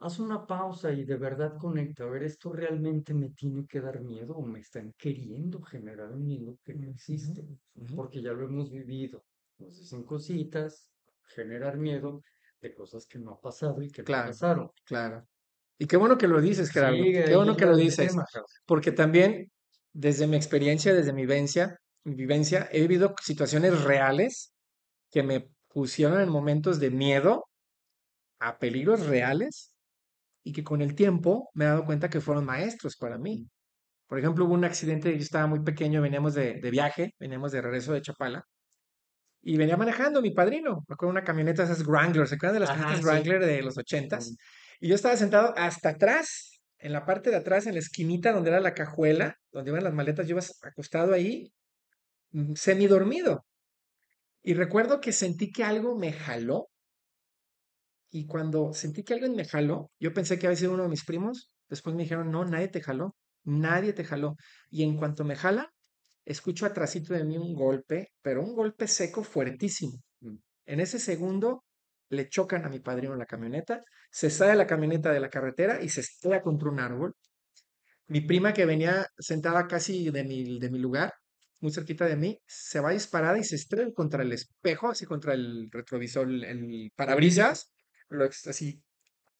Haz 0.00 0.18
una 0.20 0.46
pausa 0.46 0.92
y 0.92 1.04
de 1.04 1.16
verdad 1.16 1.56
conecta. 1.58 2.04
A 2.04 2.08
ver, 2.08 2.24
¿esto 2.24 2.52
realmente 2.52 3.14
me 3.14 3.30
tiene 3.30 3.66
que 3.66 3.80
dar 3.80 4.02
miedo 4.02 4.34
o 4.36 4.46
me 4.46 4.60
están 4.60 4.92
queriendo 4.98 5.62
generar 5.62 6.12
un 6.12 6.26
miedo 6.26 6.58
que 6.64 6.74
no 6.74 6.90
existe? 6.90 7.44
Porque 7.96 8.22
ya 8.22 8.32
lo 8.32 8.46
hemos 8.46 8.70
vivido. 8.72 9.24
Nos 9.58 9.78
dicen 9.78 10.04
cositas, 10.04 10.90
generar 11.24 11.78
miedo 11.78 12.22
de 12.60 12.74
cosas 12.74 13.06
que 13.06 13.18
no 13.18 13.32
ha 13.32 13.40
pasado 13.40 13.82
y 13.82 13.90
que 13.90 14.02
no 14.02 14.06
Claro. 14.06 14.28
pasaron. 14.28 14.70
Claro. 14.84 15.24
Y 15.78 15.86
qué 15.86 15.96
bueno 15.96 16.18
que 16.18 16.28
lo 16.28 16.40
dices, 16.40 16.70
Gerardo. 16.70 16.96
Sigue 17.02 17.24
Qué 17.24 17.36
bueno 17.36 17.56
que 17.56 17.66
lo 17.66 17.76
dices. 17.76 18.12
tema. 18.12 18.24
Porque 18.66 18.92
también, 18.92 19.50
desde 19.92 20.26
mi 20.26 20.36
experiencia, 20.36 20.94
desde 20.94 21.12
mi 21.12 21.22
vivencia, 21.22 21.78
vivencia, 22.04 22.68
he 22.72 22.82
vivido 22.82 23.14
situaciones 23.22 23.82
reales 23.82 24.54
que 25.10 25.22
me 25.22 25.48
pusieron 25.68 26.20
en 26.20 26.28
momentos 26.28 26.80
de 26.80 26.90
miedo 26.90 27.48
a 28.38 28.58
peligros 28.58 29.06
reales 29.06 29.74
y 30.44 30.52
que 30.52 30.64
con 30.64 30.82
el 30.82 30.94
tiempo 30.94 31.50
me 31.54 31.64
he 31.64 31.68
dado 31.68 31.84
cuenta 31.86 32.10
que 32.10 32.20
fueron 32.20 32.44
maestros 32.44 32.96
para 32.96 33.18
mí. 33.18 33.48
Por 34.06 34.18
ejemplo, 34.18 34.44
hubo 34.44 34.54
un 34.54 34.64
accidente, 34.64 35.12
yo 35.12 35.18
estaba 35.22 35.46
muy 35.46 35.60
pequeño, 35.60 36.02
veníamos 36.02 36.34
de, 36.34 36.60
de 36.60 36.70
viaje, 36.70 37.14
veníamos 37.18 37.52
de 37.52 37.62
regreso 37.62 37.92
de 37.92 38.02
Chapala, 38.02 38.44
y 39.44 39.56
venía 39.58 39.76
manejando 39.76 40.22
mi 40.22 40.30
padrino, 40.30 40.84
me 40.88 40.94
acuerdo 40.94 41.10
una 41.10 41.24
camioneta, 41.24 41.64
esas 41.64 41.84
Wrangler, 41.86 42.26
¿se 42.26 42.36
acuerdan 42.36 42.54
de 42.54 42.60
las 42.60 42.70
Ajá, 42.70 42.78
camionetas 42.80 43.04
sí. 43.04 43.04
Wrangler 43.04 43.44
de 43.44 43.62
los 43.62 43.76
ochentas? 43.76 44.34
Y 44.80 44.88
yo 44.88 44.94
estaba 44.94 45.16
sentado 45.16 45.52
hasta 45.56 45.90
atrás, 45.90 46.62
en 46.78 46.92
la 46.92 47.04
parte 47.04 47.30
de 47.30 47.36
atrás, 47.36 47.66
en 47.66 47.74
la 47.74 47.80
esquinita 47.80 48.32
donde 48.32 48.50
era 48.50 48.60
la 48.60 48.72
cajuela, 48.74 49.36
donde 49.52 49.70
iban 49.70 49.84
las 49.84 49.92
maletas, 49.92 50.26
yo 50.26 50.36
iba 50.36 50.44
acostado 50.62 51.12
ahí, 51.12 51.52
mm, 51.62 51.63
semidormido. 52.54 53.44
Y 54.42 54.54
recuerdo 54.54 55.00
que 55.00 55.12
sentí 55.12 55.50
que 55.50 55.64
algo 55.64 55.96
me 55.96 56.12
jaló. 56.12 56.68
Y 58.10 58.26
cuando 58.26 58.72
sentí 58.72 59.02
que 59.02 59.14
alguien 59.14 59.34
me 59.34 59.44
jaló, 59.44 59.90
yo 59.98 60.12
pensé 60.12 60.38
que 60.38 60.46
había 60.46 60.56
sido 60.56 60.74
uno 60.74 60.84
de 60.84 60.88
mis 60.88 61.04
primos. 61.04 61.50
Después 61.68 61.96
me 61.96 62.02
dijeron, 62.02 62.30
no, 62.30 62.44
nadie 62.44 62.68
te 62.68 62.82
jaló. 62.82 63.16
Nadie 63.44 63.92
te 63.92 64.04
jaló. 64.04 64.36
Y 64.70 64.82
en 64.82 64.96
cuanto 64.96 65.24
me 65.24 65.36
jala, 65.36 65.72
escucho 66.24 66.66
atrásito 66.66 67.14
de 67.14 67.24
mí 67.24 67.36
un 67.38 67.54
golpe, 67.54 68.12
pero 68.22 68.42
un 68.42 68.54
golpe 68.54 68.86
seco 68.88 69.24
fuertísimo. 69.24 69.98
Mm. 70.20 70.36
En 70.66 70.80
ese 70.80 70.98
segundo 70.98 71.64
le 72.10 72.28
chocan 72.28 72.64
a 72.64 72.68
mi 72.68 72.80
padrino 72.80 73.16
la 73.16 73.26
camioneta, 73.26 73.82
se 74.10 74.30
sale 74.30 74.54
la 74.54 74.66
camioneta 74.66 75.12
de 75.12 75.20
la 75.20 75.30
carretera 75.30 75.82
y 75.82 75.88
se 75.88 76.00
estrella 76.00 76.42
contra 76.42 76.70
un 76.70 76.80
árbol. 76.80 77.14
Mi 78.06 78.20
prima 78.20 78.52
que 78.52 78.66
venía 78.66 79.06
sentada 79.18 79.66
casi 79.66 80.10
de 80.10 80.24
mi, 80.24 80.58
de 80.58 80.70
mi 80.70 80.78
lugar, 80.78 81.12
muy 81.64 81.72
cerquita 81.72 82.04
de 82.04 82.16
mí, 82.16 82.38
se 82.46 82.78
va 82.78 82.90
disparada 82.90 83.38
y 83.38 83.42
se 83.42 83.56
estrella 83.56 83.90
contra 83.94 84.22
el 84.22 84.32
espejo, 84.32 84.90
así 84.90 85.06
contra 85.06 85.32
el 85.32 85.68
retrovisor, 85.72 86.28
el, 86.28 86.92
parabrisas, 86.94 87.72
lo 88.10 88.26
así, 88.26 88.82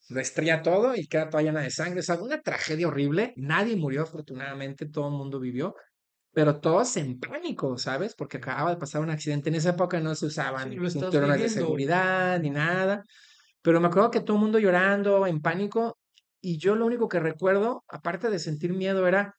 lo 0.09 0.21
estrella 0.21 0.63
todo 0.63 0.97
y 0.97 1.07
queda 1.07 1.29
toda 1.29 1.43
llena 1.43 1.61
de 1.61 1.71
sangre. 1.71 2.01
O 2.01 2.03
sea, 2.03 2.17
una 2.17 2.41
tragedia 2.41 2.89
horrible. 2.89 3.35
Nadie 3.37 3.77
murió, 3.77 4.03
afortunadamente, 4.03 4.87
todo 4.87 5.09
el 5.09 5.15
mundo 5.15 5.39
vivió. 5.39 5.75
pero 6.33 6.61
todos 6.61 6.97
en 6.97 7.21
pánico, 7.21 7.79
¿sabes? 7.79 8.15
Porque 8.17 8.39
acababa 8.39 8.71
de 8.71 8.77
pasar 8.79 9.03
un 9.03 9.11
accidente. 9.11 9.51
En 9.51 9.57
esa 9.57 9.71
época 9.71 10.01
no 10.01 10.15
se 10.15 10.27
usaban 10.27 10.71
Sí, 10.71 10.91
cinturones 10.91 11.41
de 11.41 11.49
seguridad 11.49 12.41
ni 12.41 12.51
nada. 12.51 13.05
Pero 13.63 13.81
me 13.81 13.89
acuerdo 13.89 14.11
que 14.11 14.21
todo 14.21 14.37
el 14.37 14.43
mundo 14.43 14.59
llorando, 14.59 15.27
en 15.27 15.41
pánico, 15.41 15.99
y 16.41 16.59
yo 16.59 16.75
lo 16.75 16.87
único 16.87 17.09
que 17.09 17.21
recuerdo, 17.21 17.85
aparte 17.89 18.31
de 18.31 18.39
sentir 18.39 18.73
miedo, 18.73 19.07
era 19.07 19.37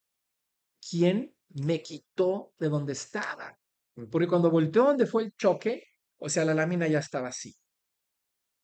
quién 0.90 1.35
me 1.64 1.82
quitó 1.82 2.54
de 2.58 2.68
donde 2.68 2.92
estaba. 2.92 3.56
Porque 4.10 4.28
cuando 4.28 4.50
volteó 4.50 4.84
donde 4.84 5.06
fue 5.06 5.24
el 5.24 5.32
choque, 5.34 5.82
o 6.18 6.28
sea, 6.28 6.44
la 6.44 6.54
lámina 6.54 6.86
ya 6.88 6.98
estaba 7.00 7.28
así. 7.28 7.54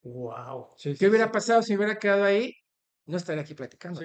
Wow. 0.02 0.74
Sí, 0.76 0.94
¿Qué 0.98 1.08
hubiera 1.08 1.26
sí. 1.26 1.32
pasado 1.32 1.62
si 1.62 1.72
me 1.72 1.78
hubiera 1.78 1.98
quedado 1.98 2.24
ahí? 2.24 2.52
No 3.06 3.16
estaría 3.16 3.42
aquí 3.42 3.54
platicando. 3.54 4.00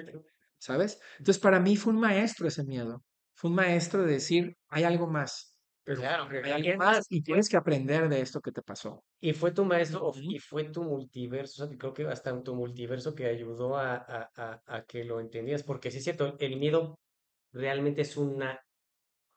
¿sabes? 0.58 1.00
Entonces, 1.18 1.40
para 1.42 1.60
mí 1.60 1.76
fue 1.76 1.92
un 1.92 2.00
maestro 2.00 2.48
ese 2.48 2.64
miedo. 2.64 3.04
Fue 3.34 3.50
un 3.50 3.56
maestro 3.56 4.02
de 4.04 4.12
decir, 4.14 4.56
hay 4.68 4.84
algo 4.84 5.06
más, 5.08 5.58
Pero 5.84 6.00
Claro, 6.00 6.28
hay 6.42 6.50
algo 6.52 6.76
más 6.78 7.06
y 7.08 7.22
tienes 7.22 7.48
que 7.48 7.56
aprender 7.56 8.08
de 8.08 8.20
esto 8.20 8.40
que 8.40 8.52
te 8.52 8.62
pasó. 8.62 9.04
Y 9.20 9.32
fue 9.32 9.50
tu 9.52 9.64
maestro, 9.64 10.12
y 10.20 10.38
fue 10.38 10.64
tu 10.70 10.84
multiverso, 10.84 11.64
o 11.64 11.68
sea, 11.68 11.76
creo 11.76 11.92
que 11.92 12.06
hasta 12.06 12.40
tu 12.42 12.54
multiverso 12.54 13.14
que 13.16 13.26
ayudó 13.26 13.76
a, 13.76 13.96
a- 13.96 14.30
a- 14.36 14.62
a 14.66 14.84
que 14.86 15.04
lo 15.04 15.18
entendías, 15.20 15.64
porque 15.64 15.90
sí 15.90 15.98
es 15.98 16.04
cierto, 16.04 16.36
el 16.38 16.56
miedo 16.58 17.00
realmente 17.52 18.02
es 18.02 18.16
una, 18.16 18.60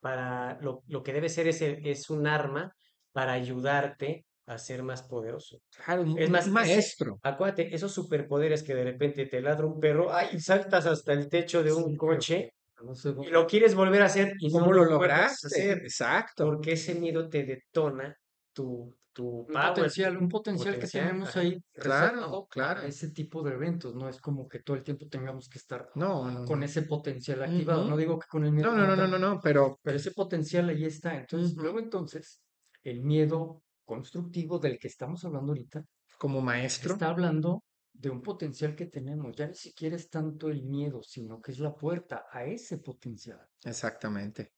para, 0.01 0.59
lo, 0.61 0.83
lo 0.87 1.03
que 1.03 1.13
debe 1.13 1.29
ser 1.29 1.47
es, 1.47 1.61
es 1.61 2.09
un 2.09 2.27
arma 2.27 2.73
para 3.13 3.33
ayudarte 3.33 4.25
a 4.47 4.57
ser 4.57 4.83
más 4.83 5.03
poderoso. 5.03 5.59
Claro, 5.75 6.03
Es 6.15 6.29
más, 6.29 6.47
maestro. 6.47 7.21
acuérdate, 7.23 7.73
esos 7.75 7.93
superpoderes 7.93 8.63
que 8.63 8.75
de 8.75 8.83
repente 8.85 9.25
te 9.27 9.41
ladra 9.41 9.67
un 9.67 9.79
perro, 9.79 10.13
¡ay! 10.13 10.39
saltas 10.39 10.85
hasta 10.87 11.13
el 11.13 11.29
techo 11.29 11.63
de 11.63 11.73
un 11.73 11.95
Sí, 11.97 11.97
coche 11.97 12.51
no 12.83 12.95
sé 12.95 13.13
y 13.19 13.27
lo 13.29 13.47
quieres 13.47 13.75
volver 13.75 14.01
a 14.03 14.05
hacer 14.05 14.33
y 14.39 14.49
no 14.53 14.65
¿Cómo 14.65 14.73
lo 14.73 14.85
lo 14.85 15.01
hacer, 15.45 15.79
Exacto. 15.83 16.43
porque 16.43 16.73
ese 16.73 16.95
miedo 16.95 17.29
te 17.29 17.43
detona 17.43 18.17
tu, 18.53 18.95
tu 19.13 19.25
un 19.41 19.47
power, 19.47 19.73
potencial, 19.73 20.17
un 20.17 20.29
potencial, 20.29 20.73
potencial, 20.75 21.03
que 21.03 21.09
tenemos 21.09 21.35
ahí 21.37 21.61
Claro, 21.73 22.47
claro. 22.49 22.81
ese 22.83 23.11
tipo 23.11 23.43
de 23.43 23.53
eventos. 23.53 23.93
No 23.95 24.07
es 24.09 24.19
como 24.21 24.47
que 24.47 24.59
todo 24.59 24.77
el 24.77 24.83
tiempo 24.83 25.07
tengamos 25.07 25.49
que 25.49 25.57
estar 25.57 25.89
No, 25.95 26.29
no, 26.31 26.45
con 26.45 26.59
no. 26.59 26.65
ese 26.65 26.83
potencial 26.83 27.43
activado. 27.43 27.81
Ujú. 27.81 27.89
No 27.91 27.97
digo 27.97 28.19
que 28.19 28.27
con 28.27 28.45
el 28.45 28.51
miedo 28.51 28.71
No, 28.71 28.77
no, 28.77 28.95
no, 28.95 28.95
no, 28.95 29.07
pero- 29.07 29.19
no, 29.19 29.39
pero 29.41 29.79
pero 29.83 29.97
ese 29.97 30.11
potencial 30.11 30.69
ahí 30.69 30.85
está. 30.85 31.15
Entonces, 31.17 31.51
Ujú. 31.53 31.61
luego 31.63 31.79
entonces, 31.79 32.41
el 32.83 33.01
miedo 33.01 33.63
constructivo 33.85 34.59
del 34.59 34.79
que 34.79 34.87
estamos 34.87 35.23
hablando 35.25 35.51
ahorita 35.51 35.83
como 36.17 36.41
maestro, 36.41 36.93
está 36.93 37.09
hablando 37.09 37.63
de 37.93 38.09
un 38.09 38.21
potencial 38.21 38.75
que 38.75 38.85
tenemos. 38.85 39.35
Ya 39.35 39.47
ni 39.47 39.55
siquiera 39.55 39.95
es 39.95 40.09
tanto 40.09 40.47
el 40.49 40.63
miedo, 40.63 41.03
sino 41.03 41.41
que 41.41 41.51
es 41.51 41.59
la 41.59 41.75
puerta 41.75 42.25
a 42.31 42.45
ese 42.45 42.77
potencial. 42.77 43.39
exactamente. 43.65 44.53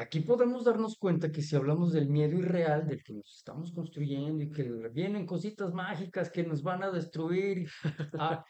Aquí 0.00 0.20
podemos 0.20 0.64
darnos 0.64 0.96
cuenta 0.96 1.32
que 1.32 1.42
si 1.42 1.56
hablamos 1.56 1.92
del 1.92 2.08
miedo 2.08 2.38
irreal, 2.38 2.86
del 2.86 3.02
que 3.02 3.12
nos 3.14 3.36
estamos 3.38 3.72
construyendo 3.72 4.44
y 4.44 4.50
que 4.50 4.62
vienen 4.92 5.26
cositas 5.26 5.72
mágicas 5.74 6.30
que 6.30 6.44
nos 6.44 6.62
van 6.62 6.84
a 6.84 6.90
destruir, 6.92 7.68
ah, 8.18 8.44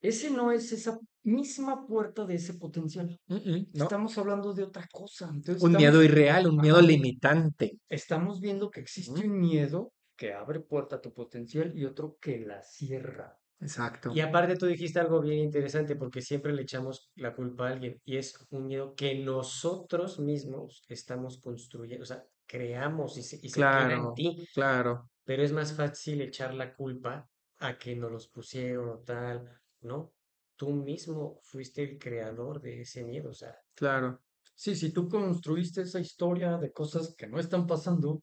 ese 0.00 0.30
no 0.30 0.50
es 0.52 0.72
esa 0.72 0.98
misma 1.22 1.86
puerta 1.86 2.24
de 2.24 2.36
ese 2.36 2.54
potencial. 2.54 3.18
Mm, 3.26 3.34
mm, 3.34 3.66
no. 3.74 3.84
Estamos 3.84 4.16
hablando 4.16 4.54
de 4.54 4.62
otra 4.62 4.86
cosa. 4.90 5.26
Entonces 5.26 5.62
Un 5.62 5.72
estamos- 5.72 5.78
miedo 5.78 6.02
irreal, 6.02 6.46
un 6.48 6.56
miedo 6.56 6.80
limitante. 6.80 7.78
estamos 7.90 8.40
viendo 8.40 8.70
que 8.70 8.80
existe 8.80 9.20
Ujú. 9.20 9.28
un 9.28 9.38
miedo 9.40 9.92
que 10.16 10.32
abre 10.32 10.60
puerta 10.60 10.96
a 10.96 11.00
tu 11.02 11.12
potencial 11.12 11.76
y 11.76 11.84
otro 11.84 12.16
que 12.20 12.38
la 12.40 12.62
cierra. 12.62 13.36
Exacto. 13.60 14.12
Y 14.14 14.20
aparte 14.20 14.56
tú 14.56 14.66
dijiste 14.66 15.00
algo 15.00 15.20
bien 15.20 15.38
interesante 15.38 15.96
porque 15.96 16.20
siempre 16.20 16.52
le 16.52 16.62
echamos 16.62 17.10
la 17.14 17.34
culpa 17.34 17.68
a 17.68 17.72
alguien 17.72 18.00
y 18.04 18.16
es 18.16 18.46
un 18.50 18.66
miedo 18.66 18.94
que 18.94 19.14
nosotros 19.14 20.18
mismos 20.18 20.84
estamos 20.88 21.40
construyendo, 21.40 22.02
o 22.02 22.06
sea, 22.06 22.22
creamos 22.46 23.16
y 23.16 23.22
se, 23.22 23.36
y 23.36 23.48
se 23.48 23.60
queda 23.60 23.92
en 23.92 24.14
ti, 24.14 24.48
claro. 24.54 25.10
pero 25.24 25.42
es 25.42 25.52
más 25.52 25.72
fácil 25.72 26.20
echar 26.20 26.54
la 26.54 26.74
culpa 26.74 27.28
a 27.58 27.78
que 27.78 27.96
nos 27.96 28.12
los 28.12 28.28
pusieron 28.28 28.88
o 28.90 28.98
tal, 28.98 29.50
¿no? 29.80 30.12
Tú 30.54 30.70
mismo 30.72 31.40
fuiste 31.42 31.82
el 31.82 31.98
creador 31.98 32.60
de 32.60 32.82
ese 32.82 33.04
miedo, 33.04 33.30
o 33.30 33.34
sea, 33.34 33.56
Claro. 33.74 34.20
Sí, 34.54 34.74
si 34.74 34.90
tú 34.90 35.08
construiste 35.08 35.82
esa 35.82 36.00
historia 36.00 36.56
de 36.56 36.72
cosas 36.72 37.14
que 37.16 37.26
no 37.26 37.38
están 37.38 37.66
pasando, 37.66 38.22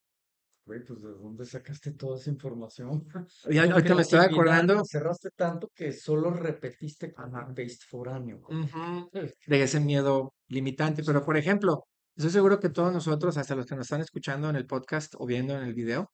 güey, 0.66 0.84
pues 0.86 1.02
¿de 1.02 1.10
dónde 1.10 1.46
sacaste 1.46 1.92
toda 1.92 2.18
esa 2.18 2.30
información? 2.30 3.06
Y 3.50 3.58
ahorita 3.58 3.96
me 3.96 4.02
estoy 4.02 4.20
acordando 4.20 4.84
cerraste 4.86 5.30
tanto 5.36 5.70
que 5.76 5.92
solo 5.92 6.32
repetiste 6.32 7.14
Ajá. 7.16 7.46
copy-paste 7.48 7.86
foráneo. 7.90 8.40
ujú, 8.48 9.10
Sí. 9.14 9.34
de 9.48 9.64
ese 9.64 9.80
miedo 9.80 10.34
limitante. 10.48 11.04
Pero, 11.04 11.24
por 11.26 11.38
ejemplo, 11.38 11.86
estoy 12.16 12.32
seguro 12.32 12.60
que 12.60 12.70
todos 12.70 12.94
nosotros, 12.94 13.38
hasta 13.38 13.56
los 13.56 13.66
que 13.66 13.76
nos 13.76 13.86
están 13.86 14.02
escuchando 14.02 14.50
en 14.50 14.56
el 14.56 14.66
podcast 14.66 15.14
o 15.18 15.26
viendo 15.26 15.56
en 15.58 15.64
el 15.64 15.74
video, 15.74 16.12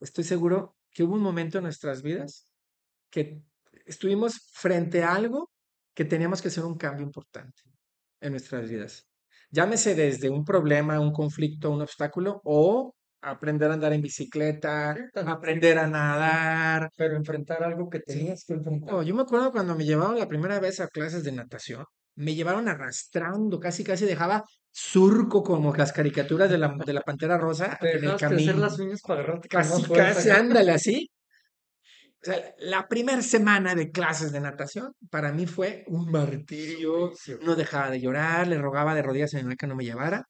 estoy 0.00 0.24
seguro 0.24 0.76
que 0.90 1.02
hubo 1.04 1.14
un 1.14 1.22
momento 1.22 1.58
en 1.58 1.64
nuestras 1.64 2.02
vidas 2.02 2.48
que 3.10 3.42
estuvimos 3.86 4.34
frente 4.52 5.02
a 5.02 5.14
algo 5.14 5.50
que 5.94 6.04
teníamos 6.04 6.42
que 6.42 6.48
hacer 6.48 6.64
un 6.64 6.76
cambio 6.76 7.04
importante 7.04 7.62
en 8.20 8.32
nuestras 8.32 8.68
vidas. 8.68 9.08
Llámese 9.50 9.94
desde 9.94 10.30
un 10.30 10.44
problema, 10.44 10.98
un 11.00 11.12
conflicto, 11.12 11.70
un 11.70 11.82
obstáculo 11.82 12.40
o 12.44 12.94
aprender 13.24 13.70
a 13.70 13.74
andar 13.74 13.92
en 13.92 14.02
bicicleta, 14.02 14.96
aprender 15.26 15.78
a 15.78 15.86
nadar. 15.86 16.90
Pero 16.96 17.16
enfrentar 17.16 17.62
algo 17.62 17.88
que 17.88 17.98
Sí. 17.98 18.04
tenías 18.18 18.44
que 18.46 18.54
enfrentar. 18.54 18.94
Oh, 18.94 19.02
yo 19.02 19.14
me 19.14 19.22
acuerdo 19.22 19.50
cuando 19.52 19.74
me 19.74 19.84
llevaron 19.84 20.18
la 20.18 20.28
primera 20.28 20.60
vez 20.60 20.80
a 20.80 20.88
clases 20.88 21.24
de 21.24 21.32
natación, 21.32 21.84
me 22.16 22.34
llevaron 22.34 22.68
arrastrando, 22.68 23.58
casi 23.58 23.82
casi 23.84 24.04
dejaba 24.04 24.44
surco 24.70 25.42
como 25.42 25.74
las 25.74 25.92
caricaturas 25.92 26.50
de 26.50 26.58
la, 26.58 26.74
de 26.84 26.92
la 26.92 27.00
Pantera 27.00 27.38
Rosa 27.38 27.76
Te 27.80 27.96
en 27.98 28.04
el 28.04 28.16
camino. 28.16 28.52
las 28.58 28.78
uñas 28.78 29.00
para 29.06 29.20
agarrarte 29.20 29.48
Casi, 29.48 29.82
casi, 29.92 30.30
ándale 30.30 30.70
así. 30.80 31.08
O 32.22 32.26
sea, 32.26 32.54
la 32.58 32.88
primera 32.88 33.20
semana 33.20 33.74
de 33.74 33.90
clases 33.90 34.32
de 34.32 34.40
natación 34.40 34.92
para 35.10 35.30
mí 35.32 35.46
fue 35.46 35.84
un 35.88 36.10
martirio. 36.10 37.12
No 37.42 37.54
dejaba 37.54 37.90
de 37.90 38.00
llorar, 38.00 38.46
le 38.48 38.56
rogaba 38.58 38.94
de 38.94 39.02
rodillas 39.02 39.34
a 39.34 39.36
mi 39.38 39.42
mamá 39.42 39.56
que 39.56 39.66
no 39.66 39.76
me 39.76 39.84
llevara. 39.84 40.24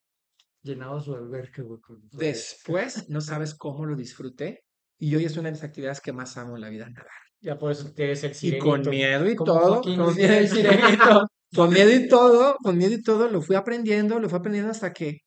Llenaba 0.65 0.99
su 0.99 1.13
alberca, 1.13 1.61
güey. 1.61 1.79
Después, 2.11 3.07
no 3.07 3.21
sabes 3.21 3.53
cómo 3.53 3.85
lo 3.85 3.95
disfruté. 3.95 4.63
Y 4.97 5.13
hoy 5.15 5.25
es 5.25 5.37
una 5.37 5.49
de 5.49 5.51
mis 5.51 5.63
actividades 5.63 6.01
que 6.01 6.11
más 6.11 6.35
amo 6.37 6.55
en 6.55 6.61
la 6.61 6.69
vida, 6.69 6.89
nadar. 6.89 7.11
ya 7.39 7.57
por 7.57 7.71
eso 7.71 7.93
eres 7.95 8.23
el 8.23 8.31
Y 8.41 8.57
con 8.57 8.83
sirenito. 8.83 8.89
miedo 8.89 9.29
y 9.29 9.35
todo, 9.35 9.81
con 9.81 10.15
miedo 10.15 10.41
y 10.41 10.47
Sirenito. 10.47 10.55
sirenito, 10.55 11.27
con 11.55 11.69
miedo 11.71 11.91
y 11.91 12.07
todo, 12.07 12.55
con 12.63 12.77
miedo 12.77 12.93
y 12.95 13.01
todo, 13.03 13.29
lo 13.29 13.41
fui 13.43 13.55
aprendiendo, 13.55 14.19
lo 14.19 14.27
fui 14.27 14.39
aprendiendo 14.39 14.71
hasta 14.71 14.91
que 14.91 15.19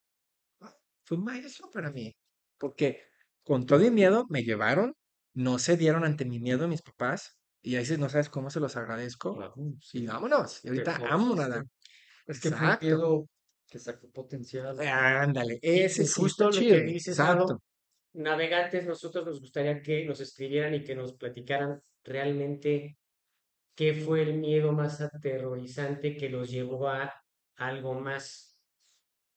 fue 1.05 1.19
un 1.19 1.25
maestro 1.25 1.71
para 1.73 1.91
mí. 1.91 2.15
Porque 2.59 3.03
con 3.45 3.67
todo 3.67 3.85
y 3.85 3.91
miedo 3.91 4.27
me 4.29 4.43
llevaron, 4.43 4.95
no 5.35 5.59
se 5.59 5.77
dieron 5.77 6.05
ante 6.05 6.25
mi 6.25 6.41
miedo 6.41 6.67
mis 6.69 6.83
papás, 6.83 7.39
y 7.63 7.77
ahí 7.77 7.85
sí 7.87 7.97
no 7.97 8.09
sabes 8.09 8.29
cómo 8.29 8.51
se 8.51 8.61
los 8.61 8.77
agradezco. 8.77 9.37
Claro, 9.37 9.55
Y 9.93 10.07
vámonos, 10.07 10.65
y 10.65 10.69
ahorita 10.69 10.97
amo 11.09 11.35
nadar. 11.37 11.65
Es 12.27 12.41
que 12.41 12.51
fue 12.51 12.67
un 12.69 12.79
miedo 12.81 13.27
que 13.69 13.79
sacó 13.79 14.11
potencial. 14.11 14.79
Ándale, 14.81 15.59
ese 15.63 16.05
sí 16.07 16.21
justo 16.21 16.51
lo 16.51 16.59
que 16.59 16.81
dices, 16.81 17.19
Exacto. 17.19 17.63
navegantes, 18.15 18.87
nosotros 18.87 19.27
nos 19.27 19.41
gustaría 19.41 19.83
que 19.83 20.05
nos 20.05 20.21
escribieran 20.21 20.75
y 20.75 20.83
que 20.83 20.95
nos 20.95 21.13
platicaran 21.15 21.81
realmente 22.03 22.99
qué 23.75 23.95
fue 23.95 24.23
el 24.23 24.35
miedo 24.35 24.73
más 24.73 25.01
aterrorizante 25.01 26.17
que 26.17 26.29
los 26.29 26.51
llevó 26.51 26.89
a 26.89 27.13
algo 27.57 27.95
más. 27.95 28.59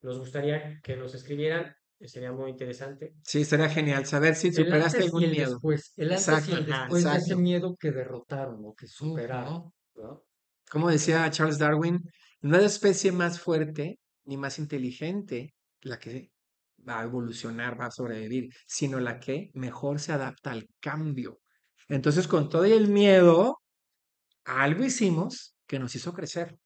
Nos 0.01 0.17
gustaría 0.17 0.79
que 0.81 0.95
nos 0.95 1.13
escribieran, 1.13 1.75
sería 1.99 2.31
muy 2.31 2.49
interesante. 2.49 3.13
Sí, 3.23 3.45
sería 3.45 3.69
genial 3.69 4.05
saber 4.05 4.35
si 4.35 4.51
superaste 4.51 5.03
algún 5.03 5.29
miedo. 5.29 5.51
después. 5.51 5.93
El 5.97 6.11
antes 6.11 6.27
y 6.27 6.31
Exacto, 6.31 6.95
el 6.97 7.03
de 7.03 7.17
ese 7.17 7.35
miedo 7.35 7.75
que 7.79 7.91
derrotaron 7.91 8.65
o 8.65 8.73
que 8.73 8.87
superaron. 8.87 9.71
Como 10.69 10.89
decía 10.89 11.29
Charles 11.29 11.59
Darwin, 11.59 12.01
no 12.41 12.57
hay 12.57 12.65
especie 12.65 13.11
más 13.11 13.39
fuerte 13.39 13.99
ni 14.31 14.37
más 14.37 14.59
inteligente 14.59 15.53
la 15.81 15.99
que 15.99 16.31
va 16.87 17.01
a 17.01 17.03
evolucionar, 17.03 17.79
va 17.79 17.87
a 17.87 17.91
sobrevivir, 17.91 18.49
sino 18.65 19.01
la 19.01 19.19
que 19.19 19.51
mejor 19.53 19.99
se 19.99 20.13
adapta 20.13 20.51
al 20.51 20.69
cambio. 20.79 21.41
Entonces, 21.89 22.29
con 22.29 22.47
todo 22.47 22.63
el 22.63 22.87
miedo, 22.87 23.59
algo 24.45 24.85
hicimos 24.85 25.57
que 25.67 25.79
nos 25.79 25.93
hizo 25.95 26.13
crecer. 26.13 26.57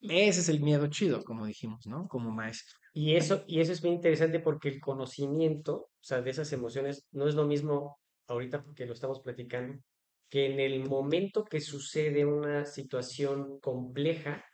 Ese 0.00 0.40
es 0.40 0.48
el 0.48 0.60
miedo 0.60 0.86
chido, 0.86 1.24
como 1.24 1.46
dijimos, 1.46 1.84
¿no? 1.88 2.06
Como 2.06 2.30
maestro. 2.30 2.78
Y 2.92 3.16
eso, 3.16 3.42
y 3.48 3.60
eso 3.60 3.72
es 3.72 3.82
bien 3.82 3.94
interesante 3.94 4.38
porque 4.38 4.68
el 4.68 4.80
conocimiento, 4.80 5.74
o 5.74 5.90
sea, 6.00 6.22
de 6.22 6.30
esas 6.30 6.52
emociones, 6.52 7.06
no 7.10 7.26
es 7.26 7.34
lo 7.34 7.44
mismo 7.44 7.98
ahorita 8.28 8.62
porque 8.62 8.86
lo 8.86 8.92
estamos 8.92 9.18
platicando, 9.18 9.82
que 10.30 10.46
en 10.46 10.60
el 10.60 10.88
momento 10.88 11.44
que 11.44 11.60
sucede 11.60 12.24
una 12.24 12.64
situación 12.66 13.58
compleja, 13.58 14.44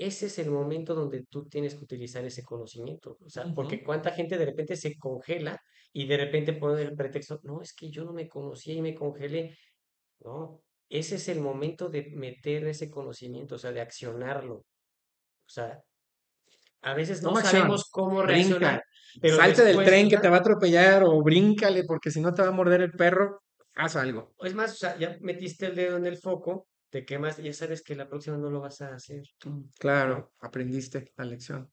ese 0.00 0.26
es 0.26 0.38
el 0.38 0.50
momento 0.50 0.94
donde 0.94 1.26
tú 1.26 1.46
tienes 1.46 1.74
que 1.74 1.84
utilizar 1.84 2.24
ese 2.24 2.42
conocimiento. 2.42 3.18
O 3.22 3.28
sea, 3.28 3.44
porque 3.54 3.82
cuánta 3.84 4.10
gente 4.12 4.38
de 4.38 4.46
repente 4.46 4.74
se 4.74 4.96
congela 4.96 5.60
y 5.92 6.06
de 6.06 6.16
repente 6.16 6.54
pone 6.54 6.80
el 6.80 6.94
pretexto, 6.94 7.38
no, 7.42 7.60
es 7.60 7.74
que 7.74 7.90
yo 7.90 8.04
no 8.04 8.14
me 8.14 8.26
conocía 8.26 8.72
y 8.72 8.80
me 8.80 8.94
congelé. 8.94 9.58
No, 10.20 10.62
ese 10.88 11.16
es 11.16 11.28
el 11.28 11.40
momento 11.40 11.90
de 11.90 12.10
meter 12.14 12.66
ese 12.66 12.88
conocimiento, 12.88 13.56
o 13.56 13.58
sea, 13.58 13.72
de 13.72 13.82
accionarlo. 13.82 14.54
O 14.54 15.52
sea, 15.52 15.78
a 16.80 16.94
veces 16.94 17.22
no 17.22 17.36
sabemos 17.36 17.90
cómo 17.90 18.22
reaccionar, 18.22 18.82
pero 19.20 19.36
salte 19.36 19.64
del 19.64 19.84
tren 19.84 20.08
que 20.08 20.16
te 20.16 20.30
va 20.30 20.36
a 20.36 20.40
atropellar 20.40 21.04
o 21.04 21.22
bríncale 21.22 21.84
porque 21.84 22.10
si 22.10 22.22
no 22.22 22.32
te 22.32 22.40
va 22.40 22.48
a 22.48 22.52
morder 22.52 22.80
el 22.80 22.92
perro, 22.92 23.42
haz 23.74 23.96
algo. 23.96 24.32
es 24.38 24.54
más, 24.54 24.72
o 24.72 24.76
sea, 24.76 24.96
ya 24.96 25.18
metiste 25.20 25.66
el 25.66 25.74
dedo 25.74 25.98
en 25.98 26.06
el 26.06 26.16
foco, 26.16 26.69
te 26.90 27.04
quemas, 27.04 27.38
ya 27.38 27.52
sabes 27.52 27.82
que 27.82 27.94
la 27.94 28.08
próxima 28.08 28.36
no 28.36 28.50
lo 28.50 28.60
vas 28.60 28.80
a 28.82 28.94
hacer. 28.94 29.22
Mm, 29.44 29.62
Claro, 29.78 30.32
aprendiste 30.40 31.12
la 31.16 31.24
lección. 31.24 31.70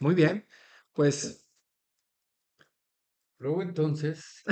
Muy 0.00 0.14
bien, 0.14 0.46
pues 0.92 1.44
Luego 3.38 3.62
entonces, 3.62 4.42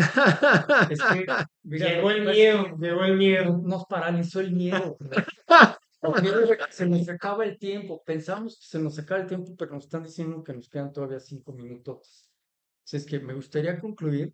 Es 0.90 1.02
que 1.02 1.26
mira, 1.64 1.88
llegó 1.88 2.10
el 2.10 2.24
miedo, 2.24 2.76
llegó 2.78 3.04
el 3.04 3.16
miedo. 3.16 3.58
nos, 3.64 3.84
paralizó 3.86 4.40
el 4.40 4.52
miedo. 4.52 4.96
Porque 6.00 6.30
se 6.70 6.86
nos 6.86 7.08
acaba 7.08 7.44
el 7.44 7.58
tiempo. 7.58 8.02
Pensamos 8.04 8.58
que 8.60 8.66
se 8.66 8.78
nos 8.78 8.96
acaba 8.98 9.22
el 9.22 9.26
tiempo, 9.26 9.56
pero 9.56 9.72
nos 9.72 9.84
están 9.84 10.04
diciendo 10.04 10.44
que 10.44 10.52
nos 10.52 10.68
quedan 10.68 10.92
todavía 10.92 11.18
cinco 11.18 11.52
minutos. 11.52 12.30
Así 12.84 12.98
es 12.98 13.06
que 13.06 13.18
me 13.18 13.34
gustaría 13.34 13.76
concluir, 13.80 14.32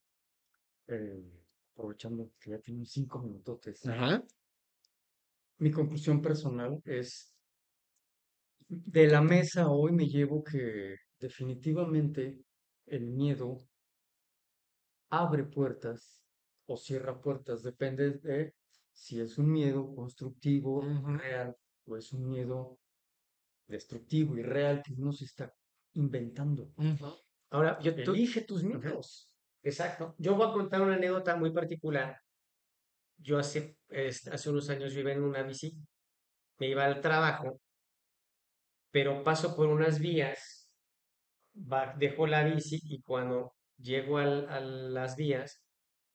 eh, 0.89 1.25
aprovechando 1.73 2.31
que 2.39 2.51
ya 2.51 2.59
tenemos 2.59 2.91
cinco 2.91 3.21
minutos. 3.21 3.87
Ajá. 3.87 4.23
Mi 5.59 5.71
conclusión 5.71 6.21
personal 6.21 6.81
es, 6.85 7.35
de 8.69 9.07
la 9.07 9.21
mesa 9.21 9.69
hoy 9.69 9.93
me 9.93 10.07
llevo 10.07 10.43
que 10.43 10.97
definitivamente 11.19 12.41
el 12.87 13.07
miedo 13.07 13.59
abre 15.11 15.45
puertas 15.45 16.25
o 16.67 16.77
cierra 16.77 17.21
puertas, 17.21 17.63
depende 17.63 18.13
de 18.19 18.55
si 18.93 19.21
es 19.21 19.39
un 19.39 19.51
miedo 19.53 19.95
constructivo, 19.95 20.83
real, 21.19 21.57
o 21.87 21.97
es 21.97 22.13
un 22.13 22.29
miedo 22.29 22.79
destructivo 23.67 24.37
y 24.37 24.43
real 24.43 24.83
que 24.83 24.95
uno 24.95 25.13
se 25.13 25.25
está 25.25 25.53
inventando. 25.95 26.73
Ahora, 27.51 27.79
yo, 27.81 27.95
tú- 28.03 28.13
Elige 28.13 28.43
tus 28.43 28.63
miedos. 28.65 29.31
exacto. 29.63 30.15
Yo 30.19 30.35
voy 30.35 30.49
a 30.49 30.53
contar 30.53 30.83
una 30.83 30.95
anécdota 30.95 31.37
muy 31.37 31.53
particular. 31.53 32.19
Yo 33.23 33.39
hace, 33.39 33.79
es- 33.89 34.27
hace 34.29 34.51
unos 34.51 34.69
años 34.71 34.95
vivía 34.95 35.15
en 35.15 35.23
una 35.23 35.43
bici, 35.43 35.79
me 36.59 36.69
iba 36.69 36.85
al 36.87 37.01
trabajo, 37.01 37.61
pero 38.91 39.23
paso 39.25 39.57
por 39.57 39.69
unas 39.69 39.99
vías, 39.99 40.71
va- 41.55 41.95
dejo 41.99 42.27
la 42.27 42.45
bici 42.45 42.79
y 42.85 43.03
cuando 43.03 43.55
llego 43.79 44.19
al- 44.19 44.49
a 44.49 44.61
las 44.61 45.17
vías, 45.17 45.65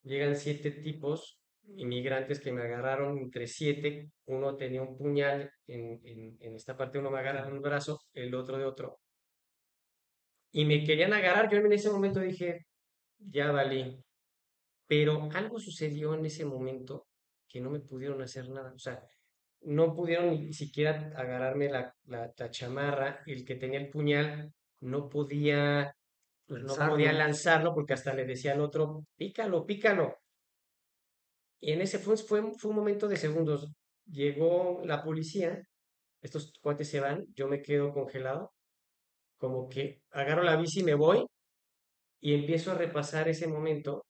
llegan 0.04 0.36
siete 0.36 0.72
tipos 0.72 1.42
inmigrantes 1.78 2.40
que 2.40 2.52
me 2.54 2.64
agarraron 2.64 3.18
entre 3.20 3.48
siete. 3.48 4.12
Uno 4.26 4.56
tenía 4.58 4.82
un 4.84 4.98
puñal 4.98 5.52
en, 5.68 6.00
en, 6.06 6.38
en 6.40 6.56
esta 6.56 6.78
parte, 6.78 7.00
uno 7.00 7.12
me 7.12 7.20
agarra 7.20 7.48
en 7.48 7.54
un 7.54 7.62
brazo, 7.62 8.00
el 8.14 8.34
otro 8.36 8.58
de 8.58 8.66
otro. 8.66 9.00
Y 10.52 10.66
me 10.66 10.84
querían 10.84 11.14
agarrar. 11.14 11.50
Yo 11.52 11.58
en 11.60 11.72
ese 11.72 11.90
momento 11.90 12.20
dije, 12.20 12.66
ya 13.20 13.52
valí. 13.52 14.04
Pero 14.88 15.30
algo 15.34 15.60
sucedió 15.60 16.14
en 16.14 16.26
ese 16.26 16.46
momento 16.46 17.08
que 17.48 17.62
no 17.62 17.70
me 17.70 17.80
pudieron 17.80 18.22
hacer 18.22 18.50
nada. 18.50 18.74
O 18.74 18.80
sea, 18.80 19.04
no 19.62 19.94
pudieron 19.96 20.30
ni 20.32 20.54
siquiera 20.54 21.12
agarrarme 21.16 21.70
la, 21.70 21.94
la, 22.06 22.32
la 22.38 22.52
chamarra. 22.52 23.22
El 23.26 23.46
que 23.46 23.56
tenía 23.56 23.80
el 23.80 23.90
puñal 23.90 24.54
no 24.82 25.10
podía, 25.10 25.94
no 26.48 26.82
podía 26.84 27.14
Lanzarlo. 27.14 27.14
lanzarlo 27.14 27.74
porque 27.74 27.94
hasta 27.94 28.14
le 28.14 28.26
decía 28.26 28.54
al 28.54 28.62
otro, 28.62 29.06
pícalo, 29.18 29.66
pícalo. 29.66 30.16
Y 31.60 31.72
en 31.72 31.82
ese 31.82 32.00
fue, 32.00 32.18
fue, 32.18 32.52
fue 32.58 32.70
un 32.72 32.78
momento 32.78 33.08
de 33.08 33.18
segundos. 33.18 33.68
Llegó 34.06 34.82
la 34.86 35.04
policía, 35.04 35.62
estos 36.22 36.54
cuates 36.62 36.90
se 36.90 37.00
van, 37.00 37.26
yo 37.36 37.48
me 37.48 37.62
quedo 37.62 37.94
congelado, 37.94 38.54
como 39.38 39.70
que 39.70 40.04
agarro 40.12 40.44
la 40.44 40.58
bici 40.58 40.82
y 40.82 40.84
me 40.84 40.96
voy 40.96 41.26
y 42.22 42.34
empiezo 42.36 42.72
a 42.72 42.76
repasar 42.76 43.30
ese 43.30 43.48
momento 43.48 44.07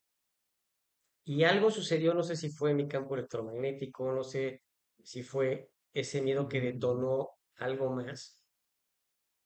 y 1.27 1.43
algo 1.43 1.71
sucedió, 1.71 2.13
no 2.13 2.23
sé 2.23 2.35
si 2.35 2.49
fue 2.51 2.73
mi 2.73 2.87
campo 2.87 3.15
electromagnético, 3.15 4.11
no 4.13 4.23
sé 4.23 4.63
si 5.03 5.23
fue 5.23 5.71
ese 5.93 6.21
miedo 6.21 6.47
que 6.47 6.61
detonó 6.61 7.29
algo 7.57 7.91
más, 7.91 8.45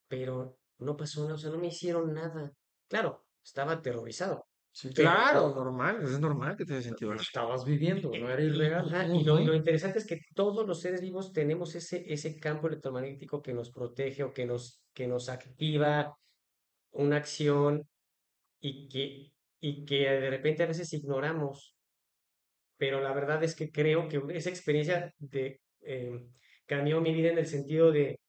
pero 0.08 0.60
no 0.80 0.98
pasó 0.98 1.22
nada, 1.24 1.36
o 1.36 1.38
sea, 1.38 1.52
no 1.52 1.58
me 1.58 1.67
hicieron 1.67 2.13
nada. 2.13 2.52
Claro, 2.88 3.26
estaba 3.44 3.74
aterrorizado. 3.74 4.46
Sí, 4.74 4.89
Claro, 4.94 5.54
normal, 5.54 6.02
es 6.04 6.20
normal 6.20 6.56
que 6.56 6.65
te 6.65 6.74
haya 6.74 6.82
sentido 6.84 7.12
Lo 7.12 7.17
así. 7.17 7.26
estabas 7.26 7.65
viviendo, 7.65 8.10
no 8.10 8.30
era 8.30 8.41
Y- 8.41 8.48
irreal. 8.48 8.86
ajá, 8.88 9.06
y 9.13 9.24
lo, 9.26 9.39
y 9.39 9.46
lo 9.46 9.54
interesante 9.54 10.00
es 10.00 10.08
que 10.08 10.20
todos 10.34 10.65
los 10.65 10.80
seres 10.80 11.02
vivos 11.02 11.34
tenemos 11.34 11.76
ese, 11.76 12.04
ese 12.12 12.39
campo 12.39 12.67
electromagnético 12.67 13.41
que 13.41 13.54
nos 13.54 13.70
protege 13.72 14.24
o 14.24 14.34
que 14.34 14.46
nos, 14.46 14.86
que 14.94 15.08
nos 15.08 15.28
activa 15.30 16.15
una 16.91 17.17
acción 17.17 17.89
y 18.62 18.89
que, 18.89 19.34
y 19.62 19.86
que 19.86 20.10
de 20.10 20.30
repente 20.30 20.63
a 20.63 20.67
veces 20.67 20.91
ignoramos. 20.93 21.78
Pero 22.78 23.00
la 23.02 23.13
verdad 23.13 23.43
es 23.43 23.56
que 23.56 23.71
creo 23.71 24.08
que 24.10 24.21
esa 24.36 24.50
experiencia 24.50 25.13
de, 25.19 25.62
eh, 25.82 26.28
cambió 26.65 27.00
mi 27.02 27.13
vida 27.13 27.30
en 27.30 27.38
el 27.38 27.47
sentido 27.47 27.91
de 27.91 28.19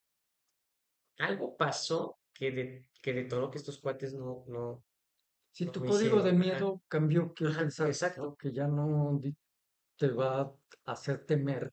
algo 1.19 1.57
pasó 1.57 2.19
que, 2.33 2.51
de- 2.51 2.91
que 3.03 3.13
detonó 3.13 3.51
que 3.51 3.59
estos 3.59 3.81
cuates 3.81 4.15
no, 4.15 4.45
no, 4.49 4.85
Si 5.51 5.65
no 5.67 5.73
tu 5.73 5.85
código 5.85 6.23
de 6.23 6.33
hicieron, 6.33 6.43
ajá. 6.43 6.61
miedo 6.61 6.83
cambió, 6.89 7.33
pensar, 7.35 7.89
exacto. 7.89 8.23
¿no? 8.23 8.37
que 8.37 8.53
ya 8.53 8.67
no 8.69 9.21
te 9.97 10.09
va 10.09 10.43
a 10.43 10.53
hacer 10.93 11.25
temer 11.27 11.73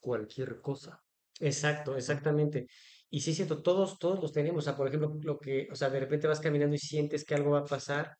cualquier 0.00 0.60
cosa. 0.60 1.02
Exacto, 1.40 1.96
exactamente. 1.96 2.66
Y 3.08 3.20
sí 3.20 3.34
siento, 3.34 3.62
todos, 3.62 3.98
todos 3.98 4.20
los 4.20 4.32
tenemos. 4.32 4.64
O 4.64 4.66
sea, 4.66 4.76
por 4.76 4.88
ejemplo, 4.88 5.16
lo 5.22 5.38
que, 5.38 5.68
o 5.70 5.74
sea, 5.74 5.90
de 5.90 6.00
repente 6.00 6.28
vas 6.28 6.40
caminando 6.40 6.74
y 6.76 6.78
sientes 6.78 7.24
que 7.24 7.34
algo 7.34 7.52
va 7.52 7.60
a 7.60 7.64
pasar, 7.64 8.16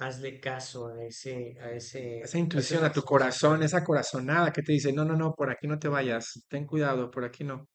hazle 0.00 0.40
caso 0.40 0.88
a 0.88 1.04
ese, 1.04 1.56
a 1.60 1.70
ese, 1.72 2.20
Esa 2.20 2.38
intuición, 2.38 2.84
a 2.84 2.92
tu 2.92 3.02
corazón, 3.02 3.62
esa 3.62 3.84
corazonada 3.84 4.50
que 4.52 4.62
te 4.62 4.72
dice, 4.72 4.92
no, 4.92 5.04
no, 5.04 5.14
no, 5.14 5.34
por 5.34 5.50
aquí 5.50 5.66
no 5.66 5.78
te 5.78 5.88
vayas, 5.88 6.44
ten 6.48 6.66
cuidado, 6.66 7.10
por 7.10 7.24
aquí 7.24 7.44
no, 7.44 7.68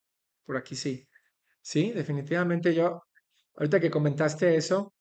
por 0.44 0.58
aquí 0.58 0.76
sí. 0.76 1.08
Sí, 1.62 1.92
definitivamente 1.92 2.74
yo, 2.74 3.04
ahorita 3.56 3.80
que 3.80 3.92
comentaste 3.92 4.56
eso, 4.56 4.94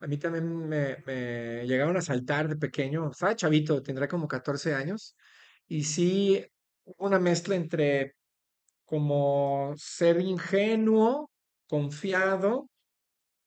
a 0.00 0.06
mí 0.08 0.18
también 0.18 0.68
me, 0.68 0.96
me 1.06 1.64
llegaron 1.66 1.96
a 1.96 2.02
saltar 2.02 2.48
de 2.48 2.56
pequeño, 2.56 3.10
estaba 3.10 3.36
chavito, 3.36 3.82
tendrá 3.82 4.08
como 4.08 4.26
14 4.26 4.74
años, 4.74 5.16
y 5.68 5.84
sí, 5.84 6.44
una 6.98 7.20
mezcla 7.20 7.54
entre 7.54 8.14
como 8.84 9.72
ser 9.76 10.20
ingenuo, 10.20 11.30
confiado, 11.68 12.68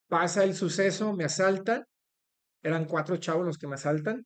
pasa 0.07 0.43
el 0.43 0.55
suceso, 0.55 1.13
me 1.13 1.25
asaltan, 1.25 1.83
eran 2.67 2.85
cuatro 2.85 3.17
chavos 3.17 3.45
los 3.45 3.57
que 3.57 3.67
me 3.67 3.75
asaltan, 3.75 4.25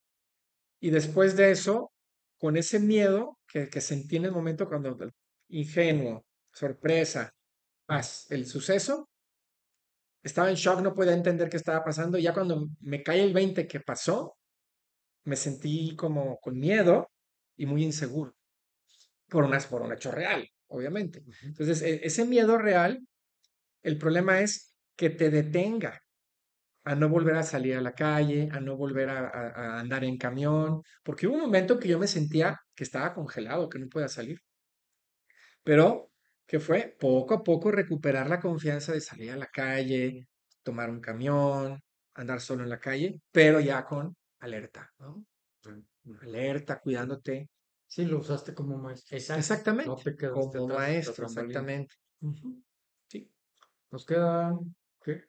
y 0.79 0.91
después 0.91 1.35
de 1.35 1.51
eso, 1.51 1.91
con 2.37 2.55
ese 2.57 2.79
miedo 2.79 3.37
que, 3.47 3.69
que 3.69 3.81
sentí 3.81 4.15
en 4.15 4.25
el 4.25 4.31
momento 4.31 4.67
cuando 4.67 4.97
ingenuo, 5.49 6.25
sorpresa, 6.53 7.31
paz, 7.85 8.27
el 8.29 8.45
suceso, 8.45 9.09
estaba 10.23 10.49
en 10.49 10.55
shock, 10.55 10.81
no 10.81 10.93
podía 10.93 11.13
entender 11.13 11.49
qué 11.49 11.57
estaba 11.57 11.83
pasando. 11.83 12.17
Y 12.17 12.23
ya 12.23 12.33
cuando 12.33 12.69
me 12.81 13.03
cae 13.03 13.23
el 13.23 13.33
20 13.33 13.67
que 13.67 13.79
pasó, 13.79 14.37
me 15.25 15.35
sentí 15.35 15.95
como 15.95 16.39
con 16.39 16.57
miedo 16.57 17.09
y 17.57 17.65
muy 17.65 17.83
inseguro. 17.83 18.33
Por, 19.27 19.43
unas, 19.43 19.67
por 19.67 19.81
un 19.81 19.93
hecho 19.93 20.11
real, 20.11 20.47
obviamente. 20.67 21.23
Entonces, 21.43 21.81
e- 21.81 22.01
ese 22.03 22.25
miedo 22.25 22.57
real, 22.57 23.05
el 23.83 23.97
problema 23.97 24.41
es 24.41 24.75
que 24.95 25.09
te 25.09 25.29
detenga 25.29 26.01
a 26.83 26.95
no 26.95 27.09
volver 27.09 27.35
a 27.35 27.43
salir 27.43 27.75
a 27.77 27.81
la 27.81 27.93
calle, 27.93 28.49
a 28.51 28.59
no 28.59 28.77
volver 28.77 29.09
a, 29.09 29.27
a- 29.29 29.49
a 29.77 29.79
andar 29.79 30.03
en 30.03 30.17
camión, 30.17 30.81
porque 31.03 31.27
hubo 31.27 31.35
un 31.35 31.41
momento 31.41 31.79
que 31.79 31.87
yo 31.89 31.99
me 31.99 32.07
sentía 32.07 32.57
que 32.75 32.83
estaba 32.83 33.13
congelado, 33.13 33.69
que 33.69 33.79
no 33.79 33.87
podía 33.89 34.07
salir. 34.09 34.39
Pero, 35.63 36.11
¿qué 36.47 36.59
fue? 36.59 36.95
Poco 36.99 37.33
a 37.35 37.43
poco 37.43 37.71
recuperar 37.71 38.29
la 38.29 38.39
confianza 38.39 38.93
de 38.93 39.01
salir 39.01 39.31
a 39.31 39.37
la 39.37 39.47
calle, 39.47 40.27
tomar 40.63 40.89
un 40.89 40.99
camión, 41.01 41.79
andar 42.13 42.41
solo 42.41 42.63
en 42.63 42.69
la 42.69 42.79
calle, 42.79 43.21
pero 43.31 43.59
ya 43.59 43.85
con 43.85 44.15
alerta, 44.39 44.89
¿no? 44.99 45.25
Alerta, 46.21 46.79
cuidándote. 46.79 47.49
Sí, 47.87 48.05
lo 48.05 48.19
usaste 48.19 48.53
como 48.53 48.77
maestro. 48.77 49.17
Exacto. 49.17 49.39
Exactamente. 49.39 49.89
No 50.25 50.31
Como 50.31 50.67
maestro, 50.67 51.25
exactamente. 51.25 51.95
Sí. 53.07 53.31
Nos 53.91 54.05
quedan, 54.05 54.75
¿qué? 55.03 55.23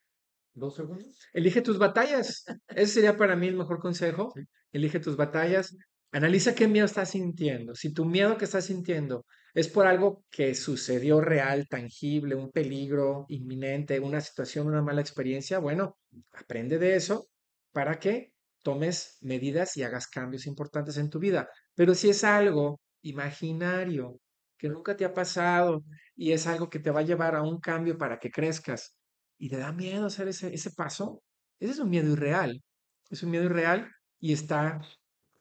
¿Dos 0.54 0.76
segundos? 0.76 1.18
Elige 1.32 1.62
tus 1.62 1.78
batallas. 1.78 2.44
Ese 2.68 2.94
sería 2.94 3.16
para 3.16 3.36
mí 3.36 3.48
el 3.48 3.56
mejor 3.56 3.78
consejo. 3.78 4.32
Sí. 4.34 4.42
Elige 4.72 5.00
tus 5.00 5.16
batallas. 5.16 5.76
Analiza 6.12 6.54
qué 6.54 6.66
miedo 6.66 6.86
estás 6.86 7.10
sintiendo. 7.10 7.74
Si 7.74 7.92
tu 7.92 8.04
miedo 8.04 8.36
que 8.36 8.44
estás 8.44 8.64
sintiendo 8.66 9.24
es 9.54 9.68
por 9.68 9.86
algo 9.86 10.24
que 10.30 10.54
sucedió 10.54 11.20
real, 11.20 11.66
tangible, 11.68 12.34
un 12.34 12.50
peligro 12.50 13.26
inminente, 13.28 14.00
una 14.00 14.20
situación, 14.20 14.66
una 14.66 14.82
mala 14.82 15.00
experiencia, 15.00 15.58
bueno, 15.58 15.98
aprende 16.32 16.78
de 16.78 16.96
eso 16.96 17.28
para 17.72 17.98
que 17.98 18.32
tomes 18.62 19.18
medidas 19.22 19.76
y 19.76 19.82
hagas 19.82 20.08
cambios 20.08 20.46
importantes 20.46 20.96
en 20.98 21.10
tu 21.10 21.18
vida. 21.18 21.48
Pero 21.74 21.94
si 21.94 22.10
es 22.10 22.24
algo 22.24 22.80
imaginario, 23.02 24.20
que 24.60 24.68
nunca 24.68 24.96
te 24.96 25.04
ha 25.04 25.14
pasado 25.14 25.82
y 26.14 26.32
es 26.32 26.46
algo 26.46 26.68
que 26.68 26.80
te 26.80 26.90
va 26.90 27.00
a 27.00 27.04
llevar 27.04 27.34
a 27.34 27.42
un 27.42 27.60
cambio 27.60 27.96
para 27.96 28.18
que 28.18 28.30
crezcas 28.30 28.99
y 29.40 29.48
te 29.48 29.56
da 29.56 29.72
miedo 29.72 30.06
hacer 30.06 30.28
ese, 30.28 30.52
ese 30.54 30.70
paso, 30.72 31.22
ese 31.58 31.72
es 31.72 31.78
un 31.78 31.88
miedo 31.90 32.12
irreal. 32.12 32.62
Es 33.10 33.22
un 33.22 33.30
miedo 33.30 33.44
irreal 33.46 33.90
y 34.20 34.32
está 34.34 34.80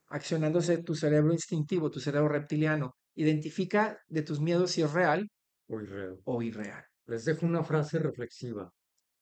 accionándose 0.07 0.81
tu 0.83 0.95
cerebro 0.95 1.33
instintivo, 1.33 1.91
tu 1.91 1.99
cerebro 1.99 2.29
reptiliano. 2.29 2.95
Identifica 3.15 3.99
de 4.07 4.21
tus 4.23 4.39
miedos 4.39 4.71
si 4.71 4.81
es 4.81 4.93
real 4.93 5.27
o 5.67 5.81
irreal. 5.81 6.17
o 6.23 6.41
irreal. 6.41 6.83
Les 7.07 7.25
dejo 7.25 7.45
una 7.45 7.63
frase 7.63 7.99
reflexiva. 7.99 8.71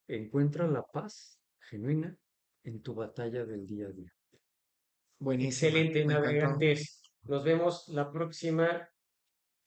Encuentra 0.08 0.68
la 0.68 0.84
paz 0.84 1.40
genuina 1.60 2.16
en 2.64 2.82
tu 2.84 2.94
batalla 2.94 3.46
del 3.46 3.66
día 3.66 3.88
a 3.88 3.92
día. 3.92 4.12
Buenísimo. 5.20 5.70
Excelente, 5.70 6.06
me 6.06 6.14
encantó. 6.14 6.22
navegantes. 6.28 7.02
Nos 7.24 7.44
vemos 7.44 7.88
la 7.90 8.12
próxima. 8.12 8.88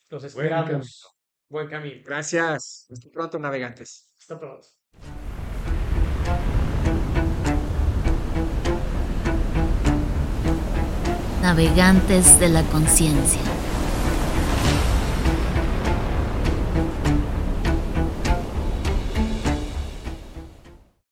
Los 0.08 0.22
Buen 0.34 0.48
camino. 0.48 0.78
esperamos. 0.78 1.08
Buen 1.48 1.68
camino. 1.68 2.02
Gracias. 2.04 2.86
Hasta 2.90 3.10
pronto, 3.10 3.38
navegantes. 3.38 4.14
Hasta 4.18 4.38
pronto. 4.38 4.79
Navegantes 11.42 12.38
de 12.38 12.48
la 12.48 12.62
conciencia. 12.64 13.59